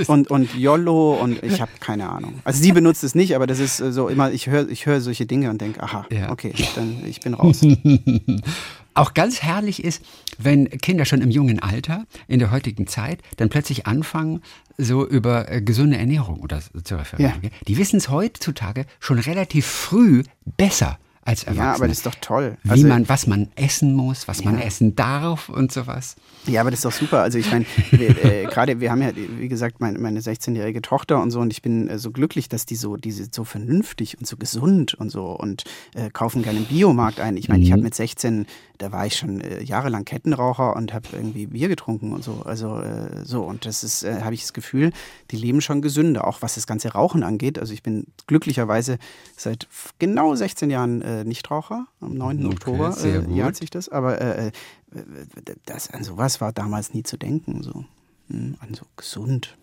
[0.08, 2.42] Und, und YOLO und ich habe keine Ahnung.
[2.44, 5.26] Also sie benutzt es nicht, aber das ist so immer, ich höre ich hör solche
[5.26, 6.32] Dinge und denke, aha, ja.
[6.32, 7.62] okay, dann ich bin raus.
[8.96, 10.04] Auch ganz herrlich ist,
[10.38, 14.42] wenn Kinder schon im jungen Alter, in der heutigen Zeit, dann plötzlich anfangen,
[14.78, 17.40] so über äh, gesunde Ernährung oder so zu referieren.
[17.42, 17.50] Ja.
[17.68, 20.24] Die wissen es heutzutage schon relativ früh
[20.58, 21.66] besser als Erwachsene.
[21.66, 22.58] Ja, aber das ist doch toll.
[22.64, 24.52] Wie also, man, was man essen muss, was ja.
[24.52, 26.16] man essen darf und sowas.
[26.46, 27.22] Ja, aber das ist doch super.
[27.22, 31.32] Also ich meine, äh, gerade wir haben ja, wie gesagt, mein, meine 16-jährige Tochter und
[31.32, 34.28] so und ich bin äh, so glücklich, dass die so, die sind so vernünftig und
[34.28, 37.38] so gesund und so und äh, kaufen gerne im Biomarkt ein.
[37.38, 37.66] Ich meine, mhm.
[37.66, 38.46] ich habe mit 16
[38.80, 42.42] da war ich schon äh, jahrelang Kettenraucher und habe irgendwie Bier getrunken und so.
[42.46, 44.92] Also äh, so und das ist, äh, habe ich das Gefühl,
[45.32, 47.60] die leben schon gesünder, auch was das ganze Rauchen angeht.
[47.60, 48.98] Also ich bin glücklicherweise
[49.36, 49.68] seit
[50.00, 51.88] genau 16 Jahren äh, Nichtraucher.
[52.00, 52.38] Am 9.
[52.38, 53.90] Okay, Oktober äh, jährt sich das.
[53.90, 54.52] Aber äh,
[55.66, 57.62] das, an sowas war damals nie zu denken.
[57.62, 57.84] So.
[58.30, 59.58] Hm, an so gesund.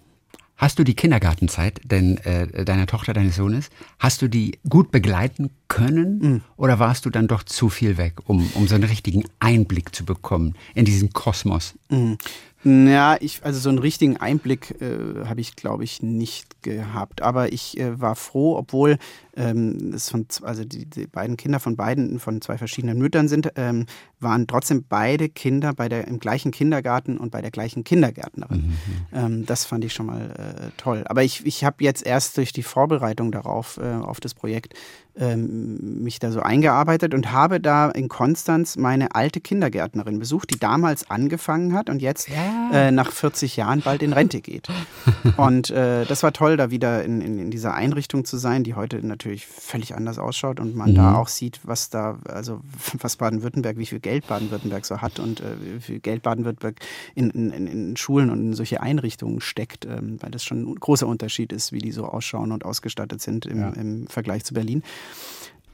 [0.56, 5.50] Hast du die Kindergartenzeit denn, äh, deiner Tochter, deines Sohnes, hast du die gut begleiten
[5.68, 6.42] können mhm.
[6.56, 10.04] oder warst du dann doch zu viel weg, um, um so einen richtigen Einblick zu
[10.04, 11.74] bekommen in diesen Kosmos?
[11.90, 12.16] Mhm.
[12.64, 17.22] Ja, ich, also so einen richtigen Einblick äh, habe ich, glaube ich, nicht gehabt.
[17.22, 18.98] Aber ich äh, war froh, obwohl
[19.36, 23.52] ähm, es von, also die, die, beiden Kinder von beiden, von zwei verschiedenen Müttern sind,
[23.56, 23.86] ähm,
[24.18, 28.68] waren trotzdem beide Kinder bei der, im gleichen Kindergarten und bei der gleichen Kindergärtnerin.
[28.68, 28.76] Mhm.
[29.12, 31.04] Ähm, das fand ich schon mal äh, toll.
[31.06, 34.74] Aber ich, ich habe jetzt erst durch die Vorbereitung darauf, äh, auf das Projekt,
[35.18, 40.58] ähm, mich da so eingearbeitet und habe da in Konstanz meine alte Kindergärtnerin besucht, die
[40.58, 42.70] damals angefangen hat und jetzt ja.
[42.72, 44.68] äh, nach 40 Jahren bald in Rente geht.
[45.36, 48.74] und äh, das war toll, da wieder in, in, in, dieser Einrichtung zu sein, die
[48.74, 50.96] heute natürlich völlig anders ausschaut und man mhm.
[50.96, 52.60] da auch sieht, was da, also
[53.00, 56.76] was Baden-Württemberg, wie viel Geld Baden-Württemberg so hat und äh, wie viel Geld Baden-Württemberg
[57.14, 61.06] in, in, in, Schulen und in solche Einrichtungen steckt, ähm, weil das schon ein großer
[61.06, 63.68] Unterschied ist, wie die so ausschauen und ausgestattet sind im, ja.
[63.70, 64.82] im Vergleich zu Berlin.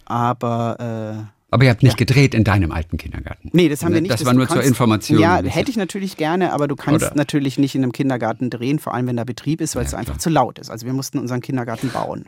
[0.05, 2.07] Aber Aber ihr habt nicht ja.
[2.07, 3.51] gedreht in deinem alten Kindergarten.
[3.53, 4.11] Nee, das haben wir nicht.
[4.11, 5.19] Das, das war nur kannst, zur Information.
[5.21, 7.15] Ja, hätte ich natürlich gerne, aber du kannst Oder?
[7.15, 9.95] natürlich nicht in einem Kindergarten drehen, vor allem wenn da Betrieb ist, weil ja, es
[9.95, 10.21] einfach klar.
[10.21, 10.71] zu laut ist.
[10.71, 12.25] Also wir mussten unseren Kindergarten bauen.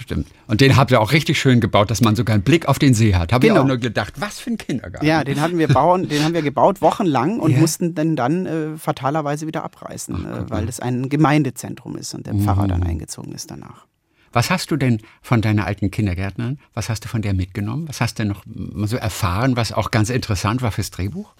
[0.00, 0.28] Stimmt.
[0.46, 2.94] Und den habt ihr auch richtig schön gebaut, dass man sogar einen Blick auf den
[2.94, 3.34] See hat.
[3.34, 3.60] Habe genau.
[3.60, 5.04] ich auch nur gedacht, was für ein Kindergarten.
[5.04, 7.60] Ja, den hatten wir bauen, den haben wir gebaut wochenlang und yeah.
[7.60, 12.26] mussten dann dann äh, fatalerweise wieder abreißen, Ach, äh, weil das ein Gemeindezentrum ist und
[12.26, 12.86] der Pfarrer dann mhm.
[12.86, 13.86] eingezogen ist danach.
[14.34, 16.58] Was hast du denn von deiner alten Kindergärtnerin?
[16.74, 17.88] Was hast du von der mitgenommen?
[17.88, 18.44] Was hast du noch
[18.84, 21.32] so erfahren, was auch ganz interessant war fürs Drehbuch?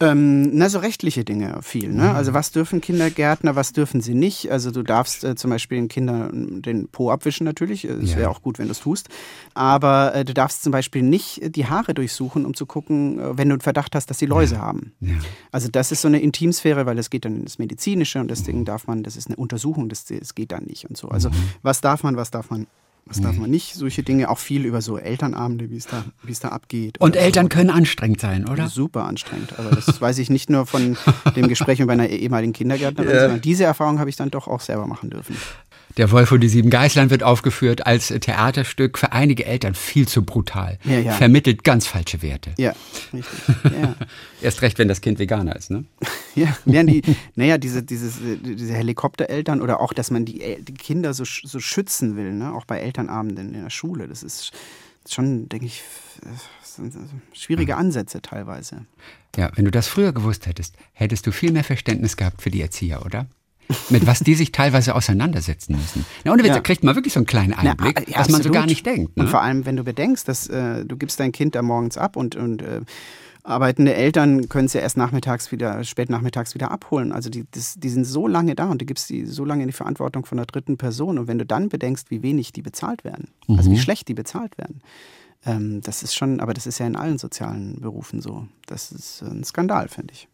[0.00, 1.88] Ähm, na, so rechtliche Dinge viel.
[1.88, 2.04] Ne?
[2.04, 2.10] Mhm.
[2.10, 4.48] Also was dürfen Kindergärtner, was dürfen sie nicht?
[4.48, 7.84] Also du darfst äh, zum Beispiel den Kindern den Po abwischen natürlich.
[7.84, 8.18] Es ja.
[8.18, 9.08] wäre auch gut, wenn du es tust.
[9.54, 13.48] Aber äh, du darfst zum Beispiel nicht die Haare durchsuchen, um zu gucken, äh, wenn
[13.48, 14.60] du einen Verdacht hast, dass sie Läuse ja.
[14.60, 14.92] haben.
[15.00, 15.14] Ja.
[15.50, 18.66] Also das ist so eine Intimsphäre, weil das geht dann ins Medizinische und deswegen mhm.
[18.66, 21.08] darf man, das ist eine Untersuchung, das, das geht dann nicht und so.
[21.08, 21.34] Also mhm.
[21.62, 22.68] was darf man, was darf man
[23.08, 23.74] was darf man nicht?
[23.74, 27.00] Solche Dinge, auch viel über so Elternabende, wie es da, wie es da abgeht.
[27.00, 27.48] Und Eltern so.
[27.48, 28.68] können anstrengend sein, oder?
[28.68, 29.58] Super anstrengend.
[29.58, 30.96] Aber das weiß ich nicht nur von
[31.34, 33.20] dem Gespräch mit meiner ehemaligen Kindergärtnerin, ja.
[33.20, 35.36] sondern diese Erfahrung habe ich dann doch auch selber machen dürfen.
[35.98, 40.24] Der Wolf und die sieben Geißlein wird aufgeführt als Theaterstück für einige Eltern viel zu
[40.24, 40.78] brutal.
[40.84, 41.12] Ja, ja.
[41.12, 42.54] Vermittelt ganz falsche Werte.
[42.56, 42.72] Ja,
[43.12, 43.56] richtig.
[43.64, 43.96] Ja.
[44.40, 45.84] Erst recht, wenn das Kind Veganer ist, ne?
[46.36, 47.02] Ja, die,
[47.34, 52.16] naja, diese, dieses, diese Helikoptereltern oder auch, dass man die, die Kinder so, so schützen
[52.16, 52.54] will, ne?
[52.54, 54.06] auch bei Elternabenden in der Schule.
[54.06, 54.52] Das ist
[55.08, 55.82] schon, denke ich,
[57.32, 58.86] schwierige Ansätze teilweise.
[59.36, 62.60] Ja, wenn du das früher gewusst hättest, hättest du viel mehr Verständnis gehabt für die
[62.60, 63.26] Erzieher, oder?
[63.90, 66.04] Mit was die sich teilweise auseinandersetzen müssen.
[66.24, 68.50] Ja, und da kriegt man wirklich so einen kleinen Einblick, Na, ja, was man so
[68.50, 69.16] gar nicht denkt.
[69.16, 69.24] Ne?
[69.24, 72.16] Und vor allem, wenn du bedenkst, dass äh, du gibst dein Kind da morgens ab
[72.16, 72.80] und, und äh,
[73.48, 77.12] arbeitende Eltern können es ja erst nachmittags wieder, spät nachmittags wieder abholen.
[77.12, 79.68] Also die, das, die sind so lange da und du gibst die so lange in
[79.68, 81.18] die Verantwortung von der dritten Person.
[81.18, 83.56] Und wenn du dann bedenkst, wie wenig die bezahlt werden, mhm.
[83.56, 83.80] also wie mhm.
[83.80, 84.82] schlecht die bezahlt werden,
[85.46, 88.46] ähm, das ist schon, aber das ist ja in allen sozialen Berufen so.
[88.66, 90.28] Das ist ein Skandal, finde ich.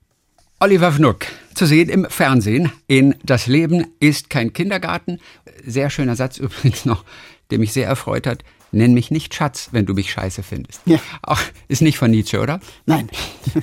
[0.61, 5.21] Oliver Fnuck, zu sehen im Fernsehen in Das Leben ist kein Kindergarten.
[5.67, 7.05] Sehr schöner Satz übrigens noch,
[7.51, 8.45] der mich sehr erfreut hat.
[8.75, 10.81] Nenn mich nicht Schatz, wenn du mich scheiße findest.
[10.85, 10.99] Ja.
[11.23, 12.59] Auch, ist nicht von Nietzsche, oder?
[12.87, 13.09] Nein.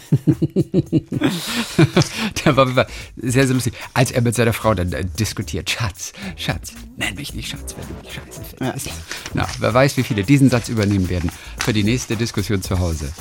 [2.45, 2.87] der war
[3.17, 3.73] sehr, sehr lustig.
[3.93, 7.87] Als er mit seiner Frau dann äh, diskutiert, Schatz, Schatz, nenn mich nicht Schatz, wenn
[7.87, 8.87] du mich scheiße findest.
[8.87, 8.93] Ja.
[9.33, 13.11] Na, wer weiß, wie viele diesen Satz übernehmen werden für die nächste Diskussion zu Hause.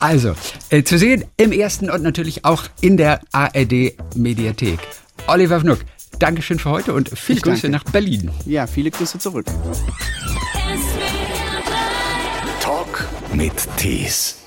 [0.00, 0.34] Also,
[0.70, 4.80] äh, zu sehen im ersten und natürlich auch in der ARD Mediathek.
[5.28, 5.78] Oliver Fnuck,
[6.18, 7.84] Dankeschön für heute und viele ich Grüße danke.
[7.84, 8.30] nach Berlin.
[8.46, 9.46] Ja, viele Grüße zurück.
[12.60, 14.41] Talk mit Tees.